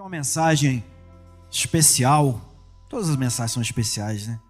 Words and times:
Tem 0.00 0.02
uma 0.02 0.08
mensagem 0.08 0.82
especial. 1.50 2.40
Todas 2.88 3.10
as 3.10 3.16
mensagens 3.16 3.52
são 3.52 3.60
especiais, 3.60 4.26
né? 4.26 4.40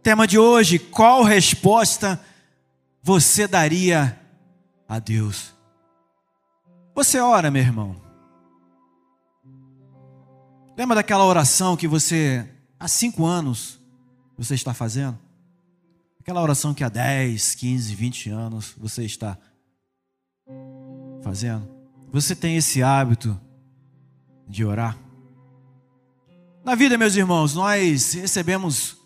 Tema 0.00 0.24
de 0.24 0.38
hoje: 0.38 0.78
qual 0.78 1.24
resposta 1.24 2.24
você 3.02 3.48
daria 3.48 4.16
a 4.88 5.00
Deus? 5.00 5.52
Você 6.94 7.18
ora, 7.18 7.50
meu 7.50 7.60
irmão. 7.60 8.00
Lembra 10.78 10.94
daquela 10.94 11.24
oração 11.24 11.76
que 11.76 11.88
você, 11.88 12.48
há 12.78 12.86
cinco 12.86 13.26
anos, 13.26 13.80
você 14.38 14.54
está 14.54 14.72
fazendo? 14.72 15.18
Aquela 16.20 16.40
oração 16.40 16.72
que 16.72 16.84
há 16.84 16.88
10, 16.88 17.56
15, 17.56 17.96
20 17.96 18.30
anos 18.30 18.74
você 18.78 19.02
está 19.02 19.36
fazendo? 21.20 21.68
Você 22.12 22.36
tem 22.36 22.56
esse 22.56 22.80
hábito 22.80 23.36
de 24.48 24.64
orar? 24.64 24.98
Na 26.64 26.74
vida, 26.74 26.96
meus 26.96 27.16
irmãos, 27.16 27.54
nós 27.54 28.12
recebemos 28.12 28.96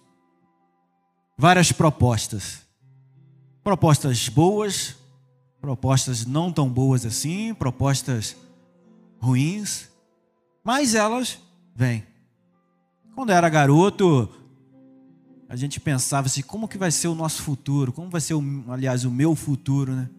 várias 1.39 1.73
propostas. 1.73 2.67
Propostas 3.65 4.29
boas, 4.29 4.97
propostas 5.61 6.27
não 6.27 6.53
tão 6.53 6.69
boas 6.69 7.07
assim, 7.07 7.55
propostas 7.55 8.37
ruins, 9.19 9.89
mas 10.63 10.95
elas 10.95 11.41
vêm. 11.75 12.07
Quando 13.15 13.31
eu 13.31 13.37
era 13.37 13.49
garoto, 13.49 14.29
a 15.49 15.57
gente 15.57 15.81
pensava 15.81 16.27
assim, 16.27 16.43
como 16.43 16.69
que 16.69 16.77
vai 16.77 16.91
ser 16.91 17.09
o 17.09 17.15
nosso 17.15 17.43
futuro? 17.43 17.93
Como 17.93 18.11
vai 18.11 18.21
ser, 18.21 18.35
aliás, 18.69 19.05
o 19.05 19.11
meu 19.11 19.35
futuro, 19.35 19.93
né? 19.95 20.11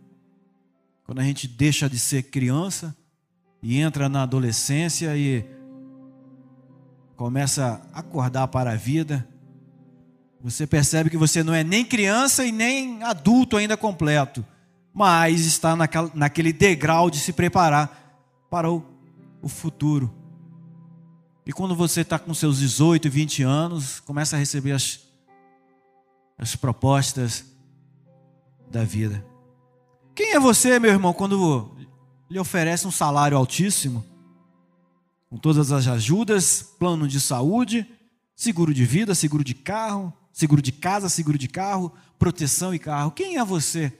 Quando 1.03 1.19
a 1.19 1.23
gente 1.23 1.47
deixa 1.47 1.89
de 1.89 1.99
ser 1.99 2.23
criança 2.23 2.95
e 3.69 3.81
entra 3.81 4.07
na 4.07 4.23
adolescência 4.23 5.13
e 5.17 5.45
começa 7.17 7.81
a 7.93 7.99
acordar 7.99 8.47
para 8.47 8.71
a 8.71 8.75
vida, 8.75 9.27
você 10.39 10.65
percebe 10.65 11.09
que 11.09 11.17
você 11.17 11.43
não 11.43 11.53
é 11.53 11.65
nem 11.65 11.83
criança 11.83 12.45
e 12.45 12.51
nem 12.53 13.03
adulto 13.03 13.57
ainda 13.57 13.75
completo, 13.75 14.45
mas 14.93 15.45
está 15.45 15.75
naquele 16.15 16.53
degrau 16.53 17.09
de 17.09 17.19
se 17.19 17.33
preparar 17.33 18.23
para 18.49 18.71
o, 18.71 18.85
futuro. 19.49 20.15
E 21.45 21.51
quando 21.51 21.75
você 21.75 22.01
está 22.01 22.17
com 22.17 22.33
seus 22.33 22.59
18, 22.59 23.09
20 23.09 23.43
anos, 23.43 23.99
começa 23.99 24.37
a 24.37 24.39
receber 24.39 24.71
as, 24.71 25.01
as 26.37 26.55
propostas 26.55 27.43
da 28.71 28.85
vida. 28.85 29.25
Quem 30.15 30.35
é 30.35 30.39
você, 30.39 30.79
meu 30.79 30.91
irmão, 30.91 31.11
quando 31.11 31.75
lhe 32.29 32.39
oferece 32.39 32.87
um 32.87 32.91
salário 32.91 33.37
altíssimo, 33.37 34.05
com 35.29 35.37
todas 35.37 35.71
as 35.71 35.87
ajudas, 35.87 36.61
plano 36.79 37.07
de 37.07 37.19
saúde, 37.19 37.85
seguro 38.35 38.73
de 38.73 38.85
vida, 38.85 39.15
seguro 39.15 39.43
de 39.43 39.53
carro, 39.53 40.13
seguro 40.31 40.61
de 40.61 40.71
casa, 40.71 41.09
seguro 41.09 41.37
de 41.37 41.47
carro, 41.47 41.91
proteção 42.17 42.73
e 42.73 42.79
carro. 42.79 43.11
Quem 43.11 43.37
é 43.37 43.43
você? 43.43 43.91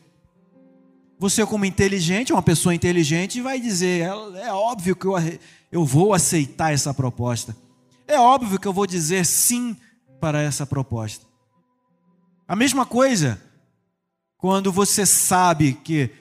Você, 1.20 1.46
como 1.46 1.66
inteligente, 1.66 2.32
uma 2.32 2.44
pessoa 2.44 2.76
inteligente, 2.76 3.42
vai 3.42 3.60
dizer: 3.60 4.04
é, 4.04 4.48
é 4.48 4.54
óbvio 4.54 4.96
que 4.96 5.06
eu, 5.06 5.14
eu 5.72 5.84
vou 5.84 6.14
aceitar 6.14 6.74
essa 6.74 6.94
proposta. 6.94 7.56
É 8.08 8.20
óbvio 8.20 8.60
que 8.60 8.68
eu 8.68 8.74
vou 8.74 8.88
dizer 8.88 9.26
sim 9.26 9.76
para 10.20 10.42
essa 10.42 10.66
proposta. 10.66 11.26
A 12.48 12.56
mesma 12.56 12.86
coisa 12.86 13.42
quando 14.38 14.72
você 14.72 15.06
sabe 15.06 15.74
que 15.74 16.12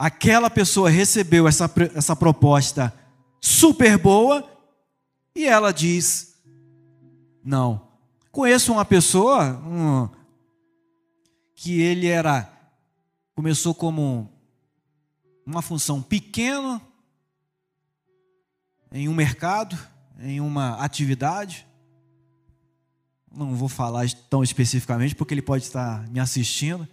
aquela 0.00 0.48
pessoa 0.48 0.88
recebeu 0.88 1.46
essa, 1.46 1.70
essa 1.94 2.16
proposta 2.16 2.90
super 3.38 3.98
boa 3.98 4.48
e 5.34 5.44
ela 5.44 5.72
diz: 5.72 6.34
não. 7.44 7.88
Conheço 8.32 8.72
uma 8.72 8.84
pessoa 8.84 9.58
um, 9.58 10.08
que 11.54 11.82
ele 11.82 12.06
era 12.06 12.50
começou 13.34 13.74
como 13.74 14.30
uma 15.44 15.60
função 15.60 16.00
pequena 16.00 16.80
em 18.92 19.06
um 19.08 19.14
mercado, 19.14 19.76
em 20.18 20.40
uma 20.40 20.76
atividade. 20.76 21.66
Não 23.30 23.54
vou 23.54 23.68
falar 23.68 24.10
tão 24.30 24.42
especificamente 24.42 25.14
porque 25.14 25.34
ele 25.34 25.42
pode 25.42 25.64
estar 25.64 26.08
me 26.08 26.20
assistindo. 26.20 26.88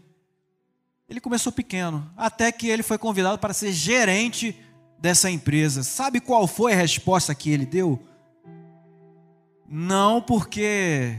Ele 1.09 1.21
começou 1.21 1.51
pequeno, 1.51 2.09
até 2.17 2.51
que 2.51 2.67
ele 2.67 2.83
foi 2.83 2.97
convidado 2.97 3.39
para 3.39 3.53
ser 3.53 3.71
gerente 3.71 4.55
dessa 4.99 5.31
empresa. 5.31 5.83
Sabe 5.83 6.19
qual 6.19 6.47
foi 6.47 6.73
a 6.73 6.75
resposta 6.75 7.33
que 7.33 7.49
ele 7.49 7.65
deu? 7.65 8.01
Não 9.69 10.21
porque 10.21 11.17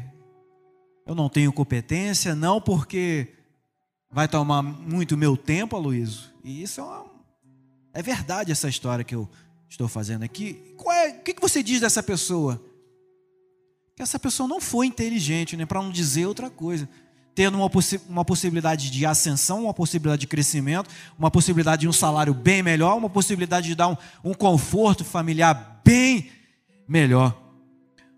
eu 1.07 1.15
não 1.15 1.29
tenho 1.31 1.53
competência, 1.53 2.35
não 2.35 2.61
porque 2.61 3.29
vai 4.11 4.29
tomar 4.29 4.63
muito 4.63 5.17
meu 5.17 5.37
tempo, 5.37 5.75
Aloysio. 5.75 6.31
E 6.45 6.63
isso 6.63 6.81
é, 6.81 6.85
uma, 6.85 7.07
é 7.95 8.03
verdade 8.03 8.53
essa 8.53 8.69
história 8.69 9.05
que 9.05 9.15
eu 9.15 9.29
estou 9.69 9.89
fazendo 9.89 10.23
aqui. 10.23 10.75
É, 10.87 11.09
o 11.09 11.23
que, 11.23 11.33
que 11.35 11.41
você 11.41 11.63
diz 11.63 11.81
dessa 11.81 12.03
pessoa? 12.03 12.63
Que 13.97 14.03
essa 14.03 14.19
pessoa 14.19 14.47
não 14.47 14.61
foi 14.61 14.87
inteligente, 14.87 15.57
né, 15.57 15.65
para 15.65 15.83
não 15.83 15.91
dizer 15.91 16.27
outra 16.27 16.51
coisa. 16.51 16.87
Tendo 17.39 17.57
uma, 17.57 17.71
possi 17.71 18.01
uma 18.09 18.25
possibilidade 18.25 18.91
de 18.91 19.07
ascensão, 19.07 19.63
uma 19.63 19.73
possibilidade 19.73 20.23
de 20.23 20.27
crescimento, 20.27 20.91
uma 21.17 21.31
possibilidade 21.31 21.83
de 21.83 21.89
um 21.89 21.93
salário 21.93 22.35
bem 22.35 22.65
melhor, 22.65 22.97
uma 22.97 23.09
possibilidade 23.09 23.69
de 23.69 23.77
dar 23.77 23.87
um, 23.87 23.97
um 24.25 24.35
conforto 24.35 25.05
familiar 25.05 25.81
bem 25.85 26.33
melhor. 26.89 27.41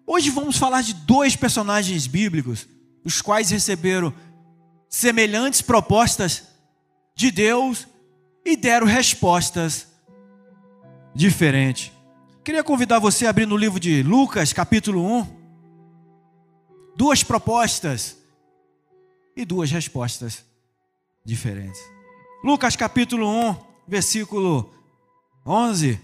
Hoje 0.06 0.30
vamos 0.30 0.56
falar 0.56 0.80
de 0.80 0.94
dois 0.94 1.36
personagens 1.36 2.06
bíblicos 2.06 2.66
os 3.04 3.20
quais 3.20 3.50
receberam 3.50 4.10
semelhantes 4.88 5.60
propostas 5.60 6.44
de 7.14 7.30
Deus 7.30 7.86
e 8.42 8.56
deram 8.56 8.86
respostas 8.86 9.86
diferentes. 11.14 11.92
Queria 12.42 12.64
convidar 12.64 12.98
você 12.98 13.26
a 13.26 13.30
abrir 13.30 13.44
no 13.44 13.58
livro 13.58 13.78
de 13.78 14.02
Lucas, 14.02 14.54
capítulo 14.54 15.04
1, 15.04 15.26
duas 16.96 17.22
propostas 17.22 18.18
e 19.36 19.44
duas 19.44 19.70
respostas 19.70 20.44
diferentes. 21.24 21.80
Lucas, 22.42 22.76
capítulo 22.76 23.26
1, 23.50 23.56
versículo 23.86 24.72
11. 25.44 26.00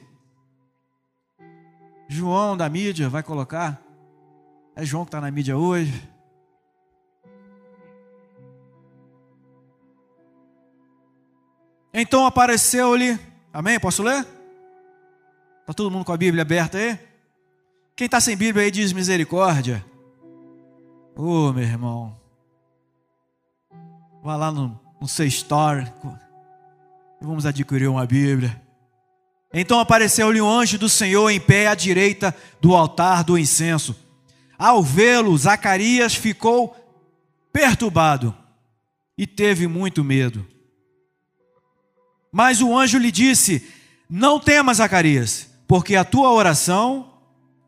João 2.09 2.57
da 2.57 2.69
mídia 2.69 3.09
vai 3.09 3.23
colocar. 3.23 3.83
É 4.75 4.85
João 4.85 5.05
que 5.05 5.09
está 5.09 5.21
na 5.21 5.31
mídia 5.31 5.57
hoje. 5.57 6.09
Então 11.93 12.27
apareceu-lhe, 12.27 13.19
amém? 13.51 13.81
Posso 13.81 14.03
ler? 14.03 14.27
Está 15.63 15.73
todo 15.73 15.91
mundo 15.91 16.05
com 16.05 16.13
a 16.13 16.17
Bíblia 16.17 16.43
aberta 16.43 16.77
aí? 16.77 16.99
Quem 17.97 18.05
está 18.05 18.21
sem 18.21 18.37
Bíblia 18.37 18.65
aí 18.65 18.71
diz 18.71 18.93
misericórdia. 18.93 19.83
Ô 21.17 21.49
oh, 21.49 21.53
meu 21.55 21.65
irmão, 21.65 22.15
vá 24.27 24.35
lá 24.35 24.51
no, 24.51 24.77
no 25.01 25.07
seu 25.07 25.25
e 25.25 25.87
vamos 27.21 27.47
adquirir 27.47 27.87
uma 27.89 28.05
Bíblia. 28.05 28.61
Então 29.55 29.79
apareceu-lhe 29.79 30.41
um 30.41 30.51
anjo 30.51 30.77
do 30.77 30.89
Senhor 30.89 31.31
em 31.31 31.39
pé 31.39 31.69
à 31.69 31.77
direita 31.77 32.35
do 32.61 32.75
altar 32.75 33.23
do 33.23 33.39
incenso. 33.39 33.95
Ao 34.59 34.83
vê-lo, 34.83 35.39
Zacarias 35.39 36.13
ficou 36.17 36.75
perturbado 37.53 38.35
e 39.17 39.29
teve 39.29 39.69
muito 39.69 40.03
medo. 40.03 40.45
Mas 42.33 42.61
o 42.61 42.77
anjo 42.77 42.99
lhe 42.99 43.13
disse: 43.13 43.65
Não 44.11 44.41
temas, 44.41 44.79
Zacarias, 44.79 45.49
porque 45.69 45.95
a 45.95 46.05
tua 46.05 46.33
oração 46.33 47.13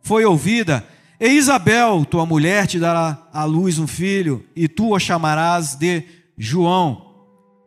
foi 0.03 0.25
ouvida. 0.25 0.85
E 1.21 1.29
Isabel, 1.29 2.05
tua 2.05 2.27
mulher, 2.27 2.67
te 2.67 2.81
dará 2.81 3.29
à 3.33 3.45
luz 3.45 3.79
um 3.79 3.87
filho, 3.87 4.45
e 4.57 4.67
tu 4.67 4.93
o 4.93 4.99
chamarás 4.99 5.77
de 5.77 6.18
João. 6.39 7.15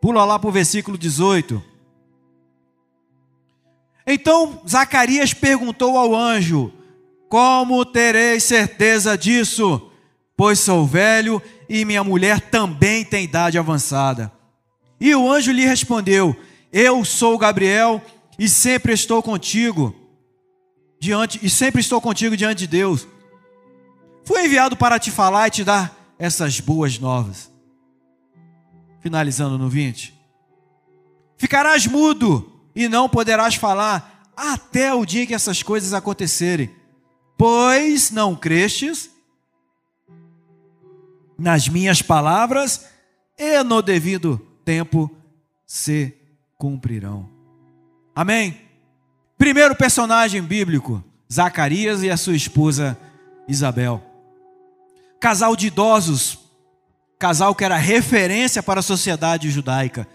Pula 0.01 0.25
lá 0.25 0.39
para 0.39 0.49
o 0.49 0.53
versículo 0.53 0.97
18. 0.97 1.61
Então 4.07 4.61
Zacarias 4.67 5.33
perguntou 5.33 5.97
ao 5.97 6.15
anjo: 6.15 6.71
Como 7.29 7.85
terei 7.85 8.39
certeza 8.39 9.17
disso? 9.17 9.91
Pois 10.35 10.59
sou 10.59 10.87
velho 10.87 11.41
e 11.69 11.85
minha 11.85 12.03
mulher 12.03 12.39
também 12.39 13.05
tem 13.05 13.25
idade 13.25 13.59
avançada. 13.59 14.31
E 14.99 15.13
o 15.13 15.31
anjo 15.31 15.51
lhe 15.51 15.65
respondeu: 15.65 16.35
eu 16.71 17.03
sou 17.03 17.37
Gabriel 17.37 18.01
e 18.39 18.47
sempre 18.47 18.93
estou 18.93 19.21
contigo 19.21 19.93
diante 20.99 21.39
e 21.43 21.49
sempre 21.49 21.81
estou 21.81 21.99
contigo 21.99 22.37
diante 22.37 22.59
de 22.59 22.67
Deus. 22.67 23.05
Fui 24.23 24.45
enviado 24.45 24.77
para 24.77 24.97
te 24.97 25.11
falar 25.11 25.47
e 25.47 25.51
te 25.51 25.63
dar 25.65 26.15
essas 26.17 26.59
boas 26.61 26.97
novas. 26.97 27.50
Finalizando 29.01 29.57
no 29.57 29.67
20. 29.67 30.13
Ficarás 31.37 31.85
mudo 31.85 32.61
e 32.73 32.87
não 32.87 33.09
poderás 33.09 33.55
falar 33.55 34.31
até 34.37 34.93
o 34.93 35.05
dia 35.05 35.27
que 35.27 35.33
essas 35.33 35.61
coisas 35.61 35.93
acontecerem. 35.93 36.73
Pois 37.37 38.11
não 38.11 38.35
crestes 38.35 39.09
nas 41.41 41.67
minhas 41.67 42.03
palavras, 42.03 42.85
e 43.37 43.63
no 43.63 43.81
devido 43.81 44.39
tempo 44.63 45.09
se 45.65 46.15
cumprirão. 46.55 47.27
Amém? 48.13 48.61
Primeiro 49.37 49.75
personagem 49.75 50.43
bíblico, 50.43 51.03
Zacarias 51.31 52.03
e 52.03 52.11
a 52.11 52.17
sua 52.17 52.35
esposa 52.35 52.95
Isabel. 53.47 54.03
Casal 55.19 55.55
de 55.55 55.67
idosos, 55.67 56.37
casal 57.21 57.53
que 57.53 57.63
era 57.63 57.77
referência 57.77 58.63
para 58.63 58.79
a 58.79 58.83
sociedade 58.83 59.51
judaica, 59.51 60.07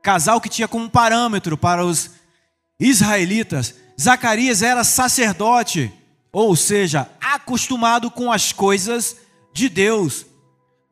casal 0.00 0.40
que 0.40 0.48
tinha 0.48 0.68
como 0.68 0.88
parâmetro 0.88 1.58
para 1.58 1.84
os 1.84 2.12
israelitas. 2.78 3.74
Zacarias 4.00 4.62
era 4.62 4.84
sacerdote, 4.84 5.92
ou 6.32 6.54
seja, 6.54 7.10
acostumado 7.20 8.08
com 8.08 8.30
as 8.30 8.52
coisas 8.52 9.16
de 9.52 9.68
Deus. 9.68 10.24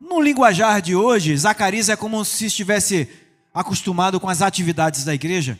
No 0.01 0.19
linguajar 0.19 0.81
de 0.81 0.97
hoje, 0.97 1.37
Zacarias 1.37 1.87
é 1.87 1.95
como 1.95 2.25
se 2.25 2.47
estivesse 2.47 3.07
acostumado 3.53 4.19
com 4.19 4.27
as 4.27 4.41
atividades 4.41 5.05
da 5.05 5.13
igreja. 5.13 5.57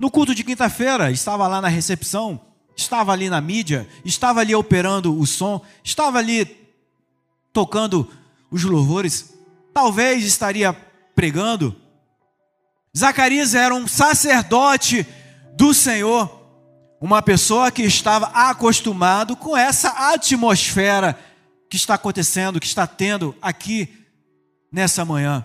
No 0.00 0.10
culto 0.10 0.34
de 0.34 0.42
quinta-feira, 0.42 1.12
estava 1.12 1.46
lá 1.46 1.60
na 1.60 1.68
recepção, 1.68 2.40
estava 2.76 3.12
ali 3.12 3.30
na 3.30 3.40
mídia, 3.40 3.88
estava 4.04 4.40
ali 4.40 4.52
operando 4.52 5.16
o 5.16 5.24
som, 5.24 5.64
estava 5.84 6.18
ali 6.18 6.56
tocando 7.52 8.10
os 8.50 8.64
louvores, 8.64 9.34
talvez 9.72 10.24
estaria 10.24 10.72
pregando. 11.14 11.74
Zacarias 12.96 13.54
era 13.54 13.74
um 13.74 13.86
sacerdote 13.86 15.06
do 15.54 15.74
Senhor, 15.74 16.30
uma 17.00 17.22
pessoa 17.22 17.70
que 17.70 17.82
estava 17.82 18.26
acostumado 18.26 19.36
com 19.36 19.56
essa 19.56 20.12
atmosfera 20.12 21.18
que 21.68 21.76
está 21.76 21.94
acontecendo, 21.94 22.60
que 22.60 22.66
está 22.66 22.86
tendo 22.86 23.34
aqui 23.40 23.88
nessa 24.72 25.04
manhã. 25.04 25.44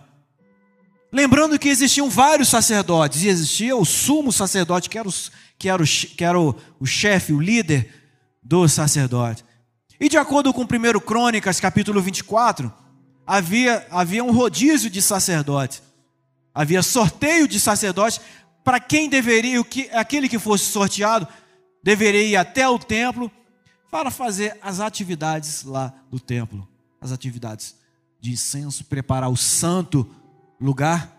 Lembrando 1.12 1.60
que 1.60 1.68
existiam 1.68 2.10
vários 2.10 2.48
sacerdotes, 2.48 3.24
e 3.24 3.28
existia 3.28 3.76
o 3.76 3.84
sumo 3.84 4.32
sacerdote, 4.32 4.90
que 4.90 4.98
era, 4.98 5.10
o, 5.10 5.14
que 5.58 5.68
era, 5.68 5.84
o, 5.84 5.86
que 5.86 6.24
era 6.24 6.40
o, 6.40 6.56
o 6.80 6.86
chefe, 6.86 7.34
o 7.34 7.42
líder 7.42 7.94
do 8.42 8.68
sacerdote. 8.68 9.44
E 10.00 10.08
de 10.08 10.18
acordo 10.18 10.54
com 10.54 10.62
1 10.62 10.68
Crônicas, 11.02 11.60
capítulo 11.60 12.02
24, 12.02 12.74
havia, 13.32 13.88
havia 13.90 14.22
um 14.26 14.34
rodízio 14.34 14.90
de 14.90 15.02
sacerdotes. 15.02 15.82
Havia 16.54 16.84
sorteio 16.84 17.48
de 17.48 17.62
sacerdotes 17.62 18.20
para 18.62 18.78
quem 18.78 19.08
deveria, 19.08 19.62
o 19.62 19.64
que, 19.64 19.90
aquele 19.94 20.28
que 20.28 20.38
fosse 20.38 20.66
sorteado, 20.66 21.26
deveria 21.82 22.24
ir 22.24 22.36
até 22.36 22.68
o 22.68 22.78
templo 22.78 23.32
para 23.90 24.12
fazer 24.12 24.58
as 24.62 24.82
atividades 24.82 25.64
lá 25.64 25.94
do 26.10 26.20
templo, 26.20 26.68
as 27.00 27.14
atividades 27.14 27.74
de 28.20 28.32
incenso, 28.32 28.84
preparar 28.84 29.30
o 29.30 29.38
santo 29.38 30.06
lugar. 30.60 31.18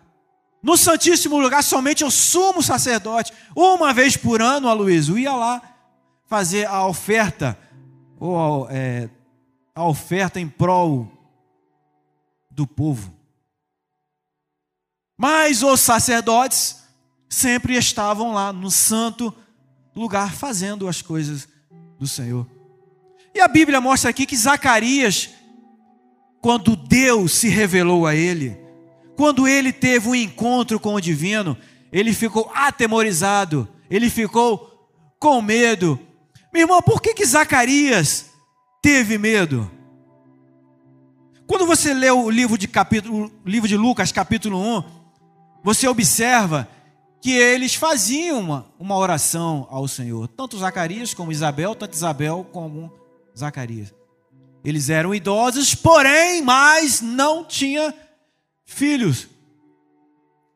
No 0.63 0.77
Santíssimo 0.77 1.41
Lugar, 1.41 1.65
somente 1.65 2.05
o 2.05 2.11
sumo 2.11 2.63
sacerdote, 2.63 3.33
uma 3.57 3.95
vez 3.95 4.19
por 4.19 4.43
ano, 4.43 4.69
a 4.69 4.75
Luísa, 4.75 5.19
ia 5.19 5.35
lá 5.35 5.63
fazer 6.27 6.67
a 6.67 6.87
oferta, 6.87 7.59
ou 8.21 8.69
é, 8.71 9.09
a 9.75 9.85
oferta 9.85 10.39
em 10.39 10.49
prol 10.49 11.22
do 12.55 12.67
povo. 12.67 13.15
Mas 15.19 15.63
os 15.63 15.81
sacerdotes 15.81 16.83
sempre 17.29 17.77
estavam 17.77 18.33
lá 18.33 18.53
no 18.53 18.71
santo 18.71 19.35
lugar 19.95 20.33
fazendo 20.33 20.89
as 20.89 21.01
coisas 21.01 21.49
do 21.99 22.07
Senhor. 22.07 22.47
E 23.35 23.41
a 23.41 23.49
Bíblia 23.49 23.81
mostra 23.81 24.11
aqui 24.11 24.27
que 24.27 24.37
Zacarias, 24.37 25.31
quando 26.41 26.77
Deus 26.77 27.33
se 27.33 27.49
revelou 27.49 28.07
a 28.07 28.15
ele, 28.15 28.59
quando 29.17 29.47
ele 29.47 29.73
teve 29.73 30.09
um 30.09 30.15
encontro 30.15 30.79
com 30.79 30.95
o 30.95 31.01
divino, 31.01 31.57
ele 31.91 32.13
ficou 32.13 32.51
atemorizado, 32.55 33.69
ele 33.91 34.11
ficou 34.11 34.91
com 35.19 35.41
medo. 35.41 35.99
Meu 36.53 36.63
irmão, 36.63 36.83
por 36.83 37.01
que, 37.01 37.15
que 37.15 37.25
Zacarias 37.25 38.31
teve 38.83 39.17
medo? 39.19 39.71
Quando 41.47 41.67
você 41.67 41.93
lê 41.93 42.11
o 42.11 42.31
livro 42.31 42.57
de, 42.57 42.69
capítulo, 42.69 43.33
livro 43.45 43.69
de 43.69 43.77
Lucas, 43.77 44.13
capítulo 44.13 44.59
1, 44.79 44.85
você 45.63 45.87
observa 45.89 46.69
que 47.21 47.33
eles 47.33 47.75
faziam 47.75 48.41
uma, 48.41 48.67
uma 48.79 48.97
oração 48.97 49.67
ao 49.71 49.87
Senhor, 49.87 50.29
tanto 50.29 50.59
Zacarias 50.59 51.15
como 51.15 51.33
Isabel, 51.33 51.75
tanto 51.75 51.95
Isabel 51.95 52.47
como 52.53 52.93
Zacarias. 53.37 53.95
Eles 54.65 54.91
eram 54.91 55.15
idosos, 55.15 55.75
porém, 55.75 56.43
mas 56.43 57.01
não 57.01 57.45
tinha 57.45 57.95
filhos. 58.65 59.29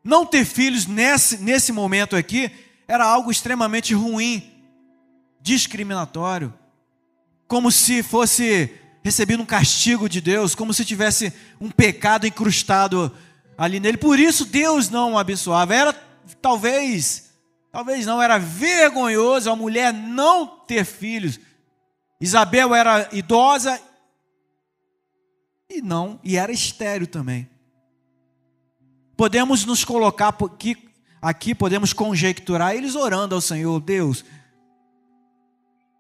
Não 0.03 0.25
ter 0.25 0.45
filhos 0.45 0.87
nesse, 0.87 1.39
nesse 1.39 1.73
momento 1.73 2.15
aqui 2.15 2.51
era 2.87 3.05
algo 3.05 3.31
extremamente 3.31 3.93
ruim, 3.95 4.53
discriminatório, 5.41 6.55
como 7.49 7.71
se 7.71 8.03
fosse 8.03 8.73
recebido 9.07 9.41
um 9.41 9.47
castigo 9.47 10.09
de 10.09 10.21
Deus, 10.21 10.57
como 10.57 10.75
se 10.75 10.85
tivesse 10.85 11.33
um 11.61 11.71
pecado 11.71 12.27
incrustado 12.27 13.17
ali 13.57 13.79
nele. 13.79 13.97
Por 13.97 14.19
isso 14.19 14.45
Deus 14.45 14.91
não 14.91 15.13
o 15.13 15.19
abençoava. 15.19 15.73
Era 15.73 15.93
talvez, 16.43 17.31
talvez 17.71 18.05
não, 18.05 18.21
era 18.21 18.37
vergonhoso 18.37 19.49
a 19.49 19.55
mulher 19.55 19.93
não 19.93 20.45
ter 20.49 20.85
filhos. 20.85 21.39
Isabel 22.21 22.75
era 22.75 23.09
idosa 23.13 23.81
e 25.71 25.81
não, 25.81 26.19
e 26.25 26.37
era 26.37 26.51
estéreo 26.51 27.07
também. 27.07 27.49
Podemos 29.17 29.65
nos 29.65 29.85
colocar 29.85 30.37
aqui, 30.45 30.77
aqui 31.23 31.55
podemos 31.55 31.93
conjecturar 31.93 32.75
eles 32.75 32.97
orando 32.97 33.37
ao 33.37 33.41
Senhor, 33.41 33.79
Deus. 33.79 34.25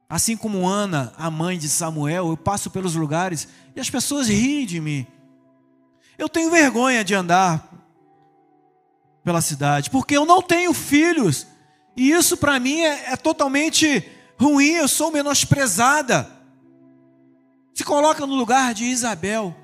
Assim 0.08 0.36
como 0.36 0.68
Ana, 0.68 1.12
a 1.16 1.30
mãe 1.30 1.58
de 1.58 1.68
Samuel, 1.68 2.28
eu 2.28 2.36
passo 2.36 2.70
pelos 2.70 2.94
lugares 2.94 3.48
e 3.74 3.80
as 3.80 3.90
pessoas 3.90 4.28
riem 4.28 4.64
de 4.64 4.80
mim. 4.80 5.06
Eu 6.16 6.28
tenho 6.28 6.50
vergonha 6.50 7.04
de 7.04 7.14
andar 7.14 7.68
pela 9.24 9.40
cidade, 9.40 9.90
porque 9.90 10.16
eu 10.16 10.24
não 10.24 10.40
tenho 10.40 10.72
filhos. 10.72 11.46
E 11.96 12.10
isso 12.12 12.36
para 12.36 12.60
mim 12.60 12.80
é, 12.82 13.12
é 13.12 13.16
totalmente 13.16 14.08
ruim, 14.38 14.70
eu 14.70 14.86
sou 14.86 15.10
menosprezada. 15.10 16.30
Se 17.74 17.82
coloca 17.82 18.24
no 18.24 18.34
lugar 18.34 18.72
de 18.72 18.84
Isabel. 18.84 19.54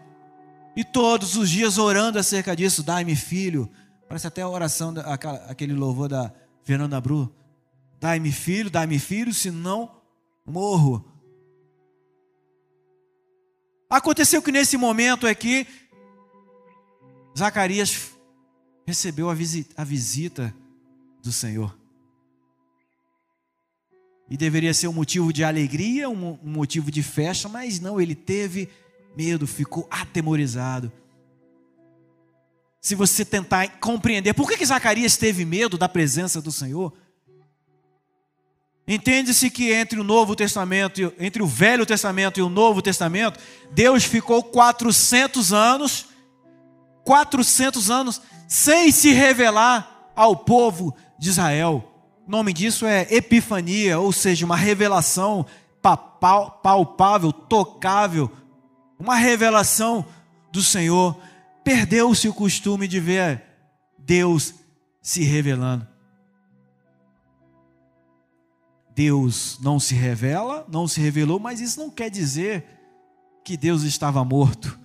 E 0.75 0.83
todos 0.83 1.37
os 1.37 1.49
dias 1.49 1.79
orando 1.79 2.19
acerca 2.19 2.57
disso, 2.57 2.83
dai-me 2.83 3.15
filho. 3.15 3.71
Parece 4.09 4.27
até 4.27 4.43
a 4.43 4.49
oração, 4.49 4.93
aquele 5.49 5.73
louvor 5.73 6.09
da 6.09 6.33
Fernanda 6.65 7.01
Bru. 7.01 7.33
Dai-me 8.01 8.33
filho, 8.33 8.69
dai-me 8.69 8.99
filho, 8.99 9.33
senão 9.33 10.02
morro. 10.45 11.05
Aconteceu 13.89 14.43
que 14.43 14.53
nesse 14.53 14.77
momento 14.77 15.27
aqui, 15.27 15.67
Zacarias 17.37 18.13
recebeu 18.87 19.29
a 19.29 19.35
visita, 19.35 19.75
a 19.81 19.85
visita 19.85 20.55
do 21.23 21.33
Senhor 21.33 21.77
e 24.33 24.37
deveria 24.37 24.73
ser 24.73 24.89
um 24.89 24.95
motivo 24.95 25.31
de 25.31 25.45
alegria, 25.45 26.09
um, 26.09 26.39
motivo 26.43 26.91
de 26.91 27.03
festa, 27.03 27.51
mas 27.51 27.79
não, 27.79 28.01
ele 28.01 28.15
teve 28.15 28.67
medo, 29.15 29.47
ficou 29.47 29.87
atemorizado. 29.91 30.91
Se 32.81 32.95
você 32.95 33.27
tentar 33.27 33.79
compreender 33.79 34.33
por 34.33 34.49
que, 34.49 34.57
que 34.57 34.65
Zacarias 34.65 35.19
teve 35.19 35.45
medo 35.45 35.77
da 35.77 35.87
presença 35.87 36.41
do 36.41 36.51
Senhor, 36.51 36.95
entende-se 38.87 39.51
que 39.51 39.73
entre 39.73 39.99
o 40.01 40.05
Novo 40.05 40.35
Testamento, 40.35 41.13
entre 41.19 41.43
o 41.43 41.47
Velho 41.47 41.87
Testamento 41.87 42.39
e 42.39 42.43
o 42.43 42.49
Novo 42.49 42.83
Testamento, 42.83 43.39
Deus 43.73 44.05
ficou 44.05 44.43
400 44.43 45.53
anos, 45.53 46.07
400 47.05 47.91
anos 47.91 48.21
sem 48.49 48.93
se 48.93 49.13
revelar 49.13 50.11
ao 50.15 50.37
povo 50.37 50.95
de 51.19 51.31
Israel. 51.31 51.89
O 52.27 52.31
nome 52.31 52.53
disso 52.53 52.87
é 52.87 53.07
epifania, 53.11 53.99
ou 53.99 54.13
seja, 54.13 54.45
uma 54.45 54.57
revelação 54.57 55.47
palpável, 55.81 57.33
tocável, 57.33 58.31
uma 58.99 59.17
revelação 59.17 60.05
do 60.53 60.63
Senhor. 60.63 61.17
Perdeu-se 61.65 62.29
o 62.29 62.35
costume 62.35 62.87
de 62.87 63.01
ver 63.01 63.43
Deus 63.99 64.55
se 65.01 65.25
revelando. 65.25 65.92
Deus 68.95 69.59
não 69.61 69.81
se 69.81 69.95
revela, 69.95 70.67
não 70.71 70.87
se 70.87 71.01
revelou, 71.01 71.39
mas 71.39 71.61
isso 71.61 71.81
não 71.81 71.91
quer 71.91 72.11
dizer 72.11 72.65
que 73.45 73.57
Deus 73.57 73.83
estava 73.83 74.25
morto 74.25 74.79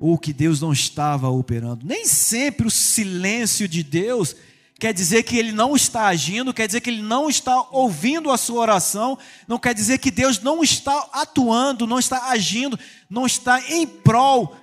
ou 0.00 0.16
que 0.16 0.32
Deus 0.32 0.60
não 0.60 0.72
estava 0.72 1.28
operando. 1.28 1.84
Nem 1.84 2.06
sempre 2.06 2.66
o 2.66 2.70
silêncio 2.70 3.66
de 3.66 3.82
Deus 3.82 4.34
quer 4.78 4.94
dizer 4.94 5.24
que 5.24 5.36
ele 5.36 5.50
não 5.50 5.74
está 5.74 6.06
agindo, 6.06 6.54
quer 6.54 6.66
dizer 6.66 6.80
que 6.80 6.88
ele 6.88 7.02
não 7.02 7.28
está 7.28 7.66
ouvindo 7.72 8.30
a 8.30 8.38
sua 8.38 8.60
oração, 8.60 9.18
não 9.48 9.58
quer 9.58 9.74
dizer 9.74 9.98
que 9.98 10.10
Deus 10.10 10.40
não 10.40 10.62
está 10.62 11.08
atuando, 11.12 11.86
não 11.86 11.98
está 11.98 12.30
agindo, 12.30 12.78
não 13.10 13.26
está 13.26 13.60
em 13.72 13.86
prol 13.86 14.54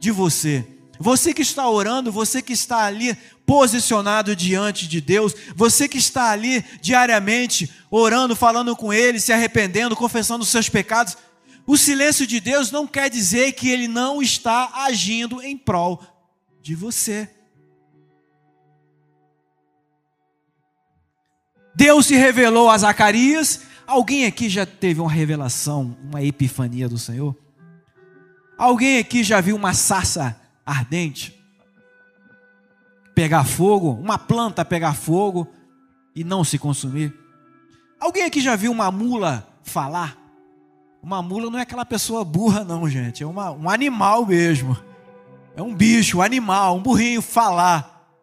de 0.00 0.10
você. 0.10 0.66
Você 1.02 1.32
que 1.32 1.40
está 1.40 1.66
orando, 1.66 2.12
você 2.12 2.42
que 2.42 2.52
está 2.52 2.84
ali 2.84 3.16
posicionado 3.46 4.36
diante 4.36 4.86
de 4.86 5.00
Deus, 5.00 5.34
você 5.56 5.88
que 5.88 5.96
está 5.96 6.30
ali 6.30 6.62
diariamente 6.82 7.72
orando, 7.90 8.36
falando 8.36 8.76
com 8.76 8.92
Ele, 8.92 9.18
se 9.18 9.32
arrependendo, 9.32 9.96
confessando 9.96 10.42
os 10.42 10.50
seus 10.50 10.68
pecados, 10.68 11.16
o 11.66 11.78
silêncio 11.78 12.26
de 12.26 12.38
Deus 12.38 12.70
não 12.70 12.86
quer 12.86 13.08
dizer 13.08 13.52
que 13.52 13.70
Ele 13.70 13.88
não 13.88 14.20
está 14.20 14.70
agindo 14.84 15.40
em 15.40 15.56
prol 15.56 16.02
de 16.60 16.74
você. 16.74 17.30
Deus 21.74 22.04
se 22.04 22.14
revelou 22.14 22.68
a 22.68 22.76
Zacarias. 22.76 23.62
Alguém 23.86 24.26
aqui 24.26 24.50
já 24.50 24.66
teve 24.66 25.00
uma 25.00 25.10
revelação, 25.10 25.96
uma 26.04 26.22
epifania 26.22 26.90
do 26.90 26.98
Senhor? 26.98 27.34
Alguém 28.58 28.98
aqui 28.98 29.24
já 29.24 29.40
viu 29.40 29.56
uma 29.56 29.72
sarça 29.72 30.38
ardente 30.70 31.38
pegar 33.14 33.44
fogo, 33.44 33.92
uma 33.92 34.18
planta 34.18 34.64
pegar 34.64 34.94
fogo 34.94 35.48
e 36.14 36.24
não 36.24 36.44
se 36.44 36.58
consumir? 36.58 37.14
Alguém 37.98 38.24
aqui 38.24 38.40
já 38.40 38.56
viu 38.56 38.72
uma 38.72 38.90
mula 38.90 39.46
falar? 39.62 40.16
Uma 41.02 41.22
mula 41.22 41.50
não 41.50 41.58
é 41.58 41.62
aquela 41.62 41.84
pessoa 41.84 42.24
burra, 42.24 42.64
não, 42.64 42.88
gente. 42.88 43.22
É 43.22 43.26
uma, 43.26 43.50
um 43.50 43.68
animal 43.68 44.24
mesmo. 44.26 44.78
É 45.56 45.62
um 45.62 45.74
bicho, 45.74 46.18
um 46.18 46.22
animal, 46.22 46.76
um 46.76 46.82
burrinho 46.82 47.20
falar. 47.20 48.14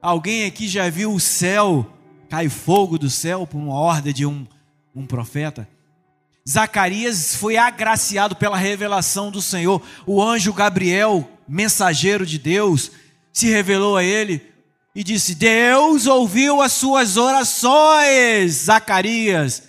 Alguém 0.00 0.46
aqui 0.46 0.68
já 0.68 0.88
viu 0.88 1.12
o 1.12 1.20
céu 1.20 1.92
cai 2.28 2.48
fogo 2.48 2.98
do 2.98 3.08
céu 3.08 3.46
por 3.46 3.58
uma 3.58 3.74
ordem 3.74 4.12
de 4.12 4.26
um, 4.26 4.46
um 4.94 5.06
profeta. 5.06 5.68
Zacarias 6.48 7.34
foi 7.34 7.56
agraciado 7.56 8.36
pela 8.36 8.56
revelação 8.56 9.30
do 9.30 9.42
Senhor. 9.42 9.82
O 10.06 10.22
anjo 10.22 10.52
Gabriel, 10.52 11.28
mensageiro 11.48 12.24
de 12.24 12.38
Deus, 12.38 12.90
se 13.32 13.48
revelou 13.48 13.96
a 13.96 14.04
ele 14.04 14.40
e 14.94 15.02
disse: 15.02 15.34
Deus 15.34 16.06
ouviu 16.06 16.62
as 16.62 16.72
suas 16.72 17.16
orações, 17.16 18.52
Zacarias. 18.64 19.64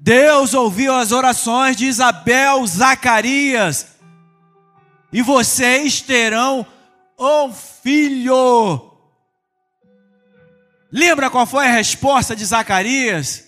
Deus 0.00 0.54
ouviu 0.54 0.94
as 0.94 1.10
orações 1.10 1.76
de 1.76 1.86
Isabel, 1.86 2.64
Zacarias. 2.66 3.88
E 5.12 5.22
vocês 5.22 6.00
terão 6.00 6.64
um 7.18 7.52
filho 7.52 8.88
Lembra 10.90 11.28
qual 11.28 11.46
foi 11.46 11.66
a 11.66 11.72
resposta 11.72 12.34
de 12.34 12.44
Zacarias? 12.44 13.47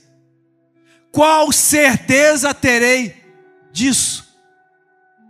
Qual 1.12 1.50
certeza 1.52 2.54
terei 2.54 3.22
disso? 3.72 4.28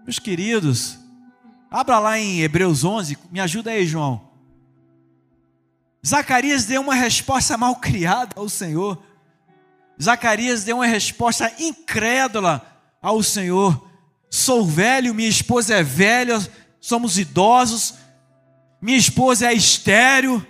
Meus 0.05 0.19
queridos, 0.19 0.99
abra 1.71 1.99
lá 1.99 2.19
em 2.19 2.41
Hebreus 2.41 2.85
11, 2.85 3.17
me 3.31 3.41
ajuda 3.41 3.71
aí, 3.71 3.87
João. 3.87 4.29
Zacarias 6.07 6.65
deu 6.65 6.81
uma 6.81 6.95
resposta 6.95 7.57
mal 7.57 7.77
criada 7.77 8.35
ao 8.37 8.49
Senhor. 8.49 9.03
Zacarias 10.01 10.65
deu 10.65 10.77
uma 10.77 10.87
resposta 10.87 11.53
incrédula 11.59 12.65
ao 13.03 13.23
Senhor. 13.23 13.89
Sou 14.31 14.65
velho, 14.65 15.15
minha 15.15 15.29
esposa 15.29 15.75
é 15.75 15.83
velha, 15.83 16.39
somos 16.81 17.19
idosos, 17.19 17.95
minha 18.81 18.97
esposa 18.97 19.49
é 19.49 19.55
estéreo 19.55 20.47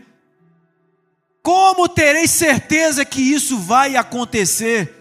como 1.43 1.89
terei 1.89 2.27
certeza 2.27 3.05
que 3.05 3.21
isso 3.21 3.59
vai 3.59 3.97
acontecer? 3.97 5.00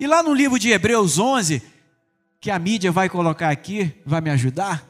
E 0.00 0.06
lá 0.06 0.22
no 0.22 0.32
livro 0.32 0.58
de 0.58 0.70
Hebreus 0.70 1.18
11, 1.18 1.62
que 2.40 2.50
a 2.50 2.58
mídia 2.58 2.92
vai 2.92 3.08
colocar 3.08 3.50
aqui, 3.50 3.94
vai 4.06 4.20
me 4.20 4.30
ajudar? 4.30 4.86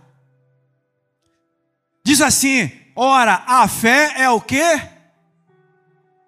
Diz 2.05 2.21
assim: 2.21 2.71
ora, 2.95 3.43
a 3.47 3.67
fé 3.67 4.15
é 4.17 4.29
o 4.29 4.41
quê? 4.41 4.81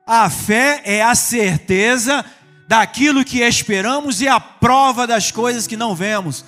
A 0.07 0.29
fé 0.31 0.81
é 0.85 1.03
a 1.03 1.15
certeza 1.15 2.25
daquilo 2.67 3.25
que 3.25 3.41
esperamos 3.41 4.21
e 4.21 4.29
a 4.29 4.41
prova 4.41 5.07
das 5.07 5.31
coisas 5.31 5.67
que 5.67 5.77
não 5.77 5.95
vemos. 5.95 6.45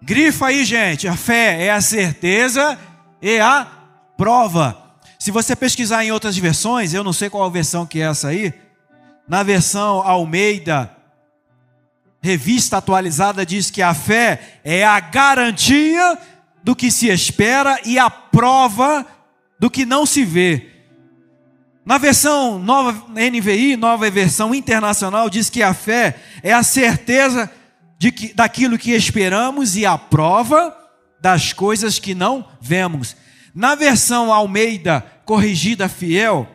Grifa 0.00 0.46
aí, 0.46 0.64
gente. 0.64 1.08
A 1.08 1.16
fé 1.16 1.64
é 1.64 1.70
a 1.70 1.80
certeza 1.80 2.78
e 3.20 3.40
a 3.40 3.66
prova. 4.16 4.96
Se 5.18 5.30
você 5.30 5.56
pesquisar 5.56 6.04
em 6.04 6.12
outras 6.12 6.36
versões, 6.36 6.92
eu 6.92 7.02
não 7.02 7.12
sei 7.12 7.30
qual 7.30 7.50
versão 7.50 7.86
que 7.86 8.00
é 8.00 8.04
essa 8.04 8.28
aí, 8.28 8.52
na 9.26 9.42
versão 9.42 10.02
Almeida, 10.02 10.93
revista 12.24 12.78
atualizada, 12.78 13.44
diz 13.44 13.70
que 13.70 13.82
a 13.82 13.92
fé 13.92 14.58
é 14.64 14.82
a 14.82 14.98
garantia 14.98 16.18
do 16.62 16.74
que 16.74 16.90
se 16.90 17.10
espera 17.10 17.78
e 17.84 17.98
a 17.98 18.08
prova 18.08 19.06
do 19.60 19.68
que 19.68 19.84
não 19.84 20.06
se 20.06 20.24
vê. 20.24 20.70
Na 21.84 21.98
versão 21.98 22.58
nova 22.58 22.92
NVI, 23.10 23.76
nova 23.76 24.08
versão 24.10 24.54
internacional, 24.54 25.28
diz 25.28 25.50
que 25.50 25.62
a 25.62 25.74
fé 25.74 26.16
é 26.42 26.50
a 26.50 26.62
certeza 26.62 27.50
de 27.98 28.10
que, 28.10 28.32
daquilo 28.32 28.78
que 28.78 28.92
esperamos 28.92 29.76
e 29.76 29.84
a 29.84 29.98
prova 29.98 30.74
das 31.20 31.52
coisas 31.52 31.98
que 31.98 32.14
não 32.14 32.48
vemos. 32.58 33.14
Na 33.54 33.74
versão 33.74 34.32
Almeida 34.32 35.04
corrigida 35.26 35.90
fiel, 35.90 36.48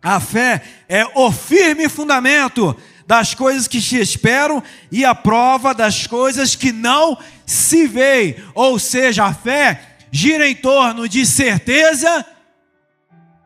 a 0.00 0.20
fé 0.20 0.62
é 0.88 1.04
o 1.12 1.32
firme 1.32 1.88
fundamento 1.88 2.76
das 3.06 3.34
coisas 3.34 3.68
que 3.68 3.80
se 3.80 3.98
esperam 3.98 4.62
e 4.90 5.04
a 5.04 5.14
prova 5.14 5.74
das 5.74 6.06
coisas 6.06 6.54
que 6.54 6.72
não 6.72 7.18
se 7.46 7.86
veem. 7.86 8.36
Ou 8.54 8.78
seja, 8.78 9.24
a 9.24 9.34
fé 9.34 9.96
gira 10.10 10.48
em 10.48 10.54
torno 10.54 11.08
de 11.08 11.24
certeza 11.26 12.24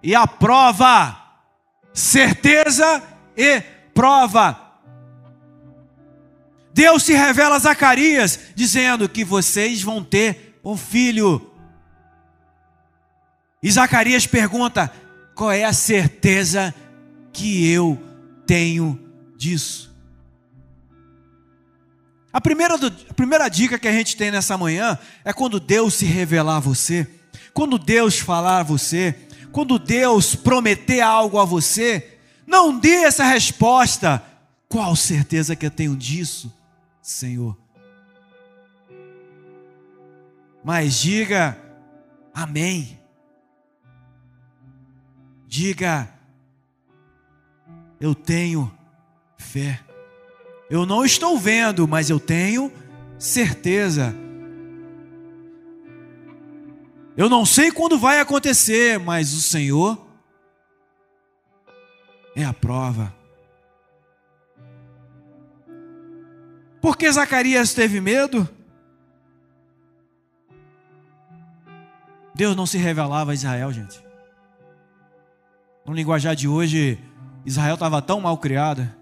e 0.02 0.14
a 0.14 0.26
prova. 0.26 1.16
Certeza 1.92 3.02
e 3.36 3.60
prova. 3.94 4.60
Deus 6.72 7.04
se 7.04 7.14
revela 7.14 7.56
a 7.56 7.58
Zacarias 7.58 8.38
dizendo 8.54 9.08
que 9.08 9.24
vocês 9.24 9.82
vão 9.82 10.04
ter 10.04 10.60
um 10.62 10.76
filho. 10.76 11.50
E 13.62 13.70
Zacarias 13.70 14.26
pergunta: 14.26 14.92
qual 15.34 15.50
é 15.50 15.64
a 15.64 15.72
certeza 15.72 16.74
que 17.32 17.70
eu 17.70 17.98
tenho 18.46 19.05
disso? 19.36 19.94
A 22.32 22.40
primeira, 22.40 22.74
a 22.74 23.14
primeira 23.14 23.48
dica 23.48 23.78
que 23.78 23.88
a 23.88 23.92
gente 23.92 24.16
tem 24.16 24.30
nessa 24.30 24.58
manhã 24.58 24.98
é 25.24 25.32
quando 25.32 25.58
Deus 25.58 25.94
se 25.94 26.04
revelar 26.04 26.56
a 26.56 26.60
você, 26.60 27.08
quando 27.54 27.78
Deus 27.78 28.18
falar 28.18 28.60
a 28.60 28.62
você, 28.62 29.14
quando 29.52 29.78
Deus 29.78 30.34
prometer 30.34 31.00
algo 31.00 31.38
a 31.38 31.44
você, 31.46 32.18
não 32.46 32.78
dê 32.78 33.04
essa 33.04 33.24
resposta. 33.24 34.22
Qual 34.68 34.94
certeza 34.94 35.56
que 35.56 35.64
eu 35.64 35.70
tenho 35.70 35.96
disso, 35.96 36.52
Senhor? 37.00 37.56
Mas 40.62 41.00
diga 41.00 41.58
amém. 42.34 43.00
Diga, 45.48 46.12
eu 47.98 48.14
tenho 48.14 48.75
fé. 49.46 49.80
Eu 50.68 50.84
não 50.84 51.04
estou 51.04 51.38
vendo, 51.38 51.86
mas 51.86 52.10
eu 52.10 52.18
tenho 52.18 52.72
certeza. 53.18 54.14
Eu 57.16 57.30
não 57.30 57.46
sei 57.46 57.70
quando 57.70 57.98
vai 57.98 58.20
acontecer, 58.20 58.98
mas 58.98 59.32
o 59.32 59.40
Senhor 59.40 60.06
é 62.34 62.44
a 62.44 62.52
prova. 62.52 63.14
Por 66.80 66.96
que 66.96 67.10
Zacarias 67.10 67.72
teve 67.72 68.00
medo? 68.00 68.48
Deus 72.34 72.54
não 72.54 72.66
se 72.66 72.76
revelava 72.76 73.30
a 73.30 73.34
Israel, 73.34 73.72
gente. 73.72 74.04
No 75.86 75.94
linguajar 75.94 76.36
de 76.36 76.46
hoje, 76.46 76.98
Israel 77.46 77.74
estava 77.74 78.02
tão 78.02 78.20
mal 78.20 78.36
criada, 78.36 78.94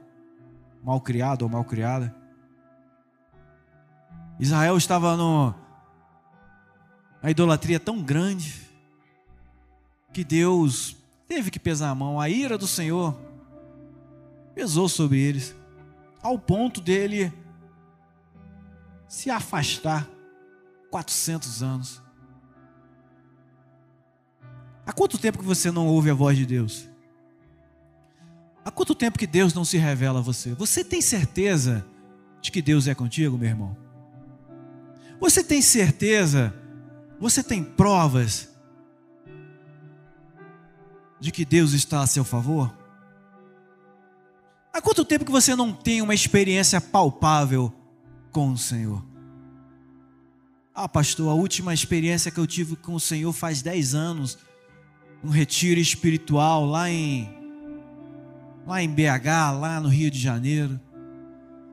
mal 0.84 1.00
criado 1.00 1.42
ou 1.42 1.48
mal 1.48 1.64
criada. 1.64 2.14
Israel 4.38 4.76
estava 4.76 5.16
no 5.16 5.54
a 7.22 7.30
idolatria 7.30 7.80
tão 7.80 8.02
grande 8.02 8.68
que 10.12 10.22
Deus 10.22 10.94
teve 11.26 11.50
que 11.50 11.58
pesar 11.58 11.88
a 11.88 11.94
mão. 11.94 12.20
A 12.20 12.28
ira 12.28 12.58
do 12.58 12.66
Senhor 12.66 13.18
pesou 14.54 14.90
sobre 14.90 15.18
eles, 15.18 15.56
ao 16.22 16.38
ponto 16.38 16.82
dele 16.82 17.32
se 19.08 19.30
afastar 19.30 20.06
400 20.90 21.62
anos. 21.62 22.02
Há 24.86 24.92
quanto 24.92 25.16
tempo 25.16 25.38
que 25.38 25.44
você 25.44 25.70
não 25.70 25.86
ouve 25.86 26.10
a 26.10 26.14
voz 26.14 26.36
de 26.36 26.44
Deus? 26.44 26.93
Há 28.64 28.70
quanto 28.70 28.94
tempo 28.94 29.18
que 29.18 29.26
Deus 29.26 29.52
não 29.52 29.64
se 29.64 29.76
revela 29.76 30.20
a 30.20 30.22
você? 30.22 30.54
Você 30.54 30.82
tem 30.82 31.02
certeza 31.02 31.84
de 32.40 32.50
que 32.50 32.62
Deus 32.62 32.88
é 32.88 32.94
contigo, 32.94 33.36
meu 33.36 33.48
irmão? 33.48 33.76
Você 35.20 35.44
tem 35.44 35.60
certeza? 35.60 36.54
Você 37.20 37.42
tem 37.42 37.62
provas 37.62 38.48
de 41.20 41.30
que 41.30 41.44
Deus 41.44 41.72
está 41.72 42.00
a 42.00 42.06
seu 42.06 42.24
favor? 42.24 42.74
Há 44.72 44.80
quanto 44.80 45.04
tempo 45.04 45.24
que 45.24 45.30
você 45.30 45.54
não 45.54 45.72
tem 45.72 46.00
uma 46.00 46.14
experiência 46.14 46.80
palpável 46.80 47.72
com 48.32 48.50
o 48.50 48.58
Senhor? 48.58 49.04
Ah, 50.74 50.88
pastor, 50.88 51.30
a 51.30 51.34
última 51.34 51.72
experiência 51.72 52.30
que 52.30 52.40
eu 52.40 52.46
tive 52.46 52.76
com 52.76 52.94
o 52.94 53.00
Senhor 53.00 53.32
faz 53.32 53.62
10 53.62 53.94
anos, 53.94 54.38
um 55.22 55.28
retiro 55.28 55.78
espiritual 55.78 56.66
lá 56.66 56.90
em 56.90 57.43
lá 58.66 58.82
em 58.82 58.88
BH, 58.88 59.58
lá 59.60 59.80
no 59.80 59.88
Rio 59.88 60.10
de 60.10 60.18
Janeiro. 60.18 60.80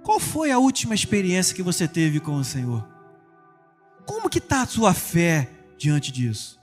Qual 0.03 0.19
foi 0.19 0.51
a 0.51 0.57
última 0.57 0.95
experiência 0.95 1.55
que 1.55 1.63
você 1.63 1.87
teve 1.87 2.19
com 2.19 2.35
o 2.35 2.43
Senhor? 2.43 2.87
Como 4.05 4.29
que 4.29 4.39
está 4.39 4.63
a 4.63 4.67
sua 4.67 4.93
fé 4.93 5.49
diante 5.77 6.11
disso? 6.11 6.59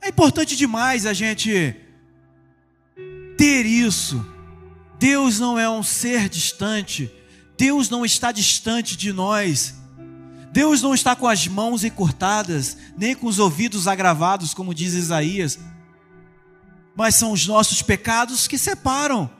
É 0.00 0.08
importante 0.08 0.56
demais 0.56 1.06
a 1.06 1.12
gente 1.12 1.76
ter 3.36 3.64
isso. 3.64 4.24
Deus 4.98 5.38
não 5.38 5.58
é 5.58 5.68
um 5.68 5.82
ser 5.82 6.28
distante. 6.28 7.10
Deus 7.56 7.88
não 7.88 8.04
está 8.04 8.32
distante 8.32 8.96
de 8.96 9.12
nós. 9.12 9.74
Deus 10.52 10.82
não 10.82 10.92
está 10.92 11.16
com 11.16 11.26
as 11.26 11.48
mãos 11.48 11.82
encurtadas, 11.82 12.76
nem 12.98 13.14
com 13.14 13.26
os 13.26 13.38
ouvidos 13.38 13.88
agravados, 13.88 14.52
como 14.52 14.74
diz 14.74 14.92
Isaías 14.92 15.58
mas 16.94 17.14
são 17.14 17.32
os 17.32 17.46
nossos 17.46 17.82
pecados 17.82 18.46
que 18.46 18.58
separam 18.58 19.30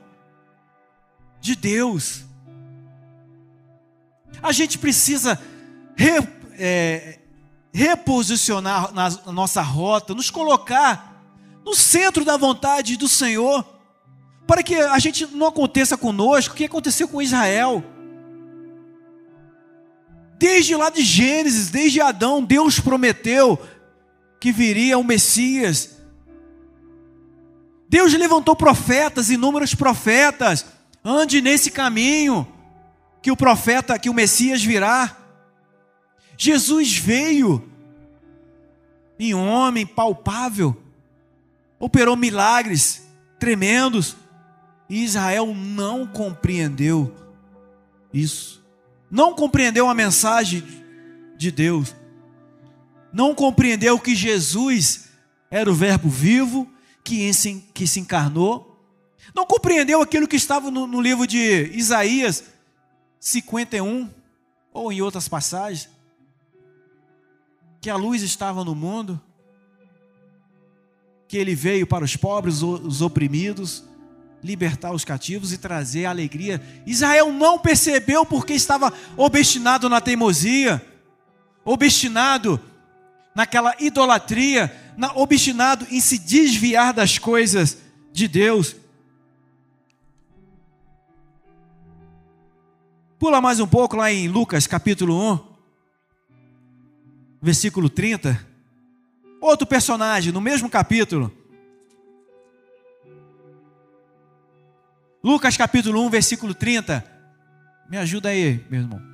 de 1.40 1.54
Deus. 1.54 2.24
A 4.42 4.52
gente 4.52 4.78
precisa 4.78 5.40
re, 5.96 6.26
é, 6.58 7.18
reposicionar 7.72 8.92
na 8.92 9.10
nossa 9.32 9.60
rota, 9.60 10.14
nos 10.14 10.30
colocar 10.30 11.22
no 11.64 11.74
centro 11.74 12.24
da 12.24 12.36
vontade 12.36 12.96
do 12.96 13.08
Senhor, 13.08 13.64
para 14.46 14.62
que 14.62 14.74
a 14.74 14.98
gente 14.98 15.26
não 15.26 15.46
aconteça 15.46 15.96
conosco 15.96 16.54
o 16.54 16.56
que 16.56 16.64
aconteceu 16.64 17.06
com 17.06 17.22
Israel. 17.22 17.84
Desde 20.38 20.74
lá 20.74 20.90
de 20.90 21.02
Gênesis, 21.02 21.70
desde 21.70 22.00
Adão, 22.00 22.42
Deus 22.42 22.80
prometeu 22.80 23.60
que 24.40 24.50
viria 24.50 24.98
o 24.98 25.04
Messias, 25.04 25.91
Deus 27.92 28.14
levantou 28.14 28.56
profetas, 28.56 29.28
inúmeros 29.28 29.74
profetas. 29.74 30.64
Ande 31.04 31.42
nesse 31.42 31.70
caminho 31.70 32.50
que 33.20 33.30
o 33.30 33.36
profeta, 33.36 33.98
que 33.98 34.08
o 34.08 34.14
Messias 34.14 34.64
virá. 34.64 35.14
Jesus 36.34 36.96
veio 36.96 37.70
em 39.18 39.34
homem 39.34 39.84
palpável, 39.84 40.74
operou 41.78 42.16
milagres 42.16 43.06
tremendos, 43.38 44.16
e 44.88 45.04
Israel 45.04 45.54
não 45.54 46.06
compreendeu 46.06 47.14
isso. 48.10 48.64
Não 49.10 49.34
compreendeu 49.34 49.86
a 49.90 49.94
mensagem 49.94 50.64
de 51.36 51.50
Deus. 51.50 51.94
Não 53.12 53.34
compreendeu 53.34 53.98
que 53.98 54.14
Jesus 54.14 55.10
era 55.50 55.70
o 55.70 55.74
Verbo 55.74 56.08
vivo, 56.08 56.66
que 57.04 57.32
se, 57.32 57.64
que 57.74 57.86
se 57.86 58.00
encarnou, 58.00 58.72
não 59.34 59.46
compreendeu 59.46 60.00
aquilo 60.02 60.28
que 60.28 60.36
estava 60.36 60.70
no, 60.70 60.86
no 60.86 61.00
livro 61.00 61.26
de 61.26 61.70
Isaías 61.74 62.44
51, 63.20 64.10
ou 64.72 64.92
em 64.92 65.00
outras 65.00 65.28
passagens, 65.28 65.88
que 67.80 67.90
a 67.90 67.96
luz 67.96 68.22
estava 68.22 68.64
no 68.64 68.74
mundo, 68.74 69.20
que 71.28 71.36
ele 71.36 71.54
veio 71.54 71.86
para 71.86 72.04
os 72.04 72.16
pobres, 72.16 72.62
os 72.62 73.00
oprimidos, 73.00 73.84
libertar 74.42 74.92
os 74.92 75.04
cativos 75.04 75.52
e 75.52 75.58
trazer 75.58 76.04
alegria. 76.04 76.60
Israel 76.84 77.32
não 77.32 77.58
percebeu 77.58 78.26
porque 78.26 78.52
estava 78.52 78.92
obstinado 79.16 79.88
na 79.88 80.00
teimosia, 80.00 80.84
obstinado 81.64 82.60
naquela 83.34 83.74
idolatria, 83.78 84.81
obstinado 85.14 85.86
em 85.90 86.00
se 86.00 86.18
desviar 86.18 86.92
das 86.92 87.18
coisas 87.18 87.78
de 88.12 88.28
Deus. 88.28 88.76
Pula 93.18 93.40
mais 93.40 93.60
um 93.60 93.66
pouco 93.66 93.96
lá 93.96 94.12
em 94.12 94.28
Lucas 94.28 94.66
capítulo 94.66 95.16
1, 95.32 95.40
versículo 97.40 97.88
30. 97.88 98.46
Outro 99.40 99.66
personagem 99.66 100.32
no 100.32 100.40
mesmo 100.40 100.68
capítulo. 100.68 101.32
Lucas 105.22 105.56
capítulo 105.56 106.04
1, 106.04 106.10
versículo 106.10 106.54
30. 106.54 107.04
Me 107.88 107.96
ajuda 107.96 108.30
aí, 108.30 108.64
meu 108.68 108.80
irmão. 108.80 109.11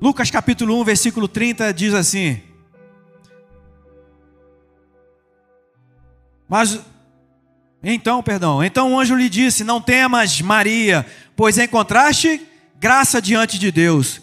Lucas 0.00 0.30
capítulo 0.30 0.80
1, 0.80 0.84
versículo 0.84 1.26
30 1.26 1.74
diz 1.74 1.92
assim: 1.92 2.40
Mas 6.48 6.80
então, 7.82 8.22
perdão, 8.22 8.62
então 8.62 8.92
o 8.92 9.00
anjo 9.00 9.16
lhe 9.16 9.28
disse: 9.28 9.64
Não 9.64 9.80
temas, 9.80 10.40
Maria, 10.40 11.04
pois 11.34 11.58
encontraste 11.58 12.40
graça 12.78 13.20
diante 13.20 13.58
de 13.58 13.72
Deus. 13.72 14.20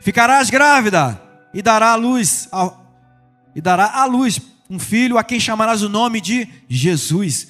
Ficarás 0.00 0.50
grávida 0.50 1.22
e 1.54 1.62
dará 1.62 1.92
à 1.92 1.94
luz 1.94 2.48
e 3.54 3.60
dará 3.60 4.00
à 4.00 4.04
luz 4.06 4.40
um 4.68 4.80
filho 4.80 5.18
a 5.18 5.22
quem 5.22 5.38
chamarás 5.38 5.82
o 5.82 5.88
nome 5.88 6.20
de 6.20 6.48
Jesus. 6.68 7.46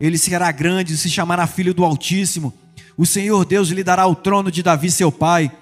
Ele 0.00 0.16
será 0.16 0.50
grande 0.50 0.96
se 0.96 1.10
chamará 1.10 1.46
filho 1.46 1.74
do 1.74 1.84
Altíssimo. 1.84 2.54
O 2.96 3.04
Senhor 3.04 3.44
Deus 3.44 3.68
lhe 3.68 3.84
dará 3.84 4.06
o 4.06 4.14
trono 4.14 4.50
de 4.50 4.62
Davi, 4.62 4.90
seu 4.90 5.12
pai 5.12 5.52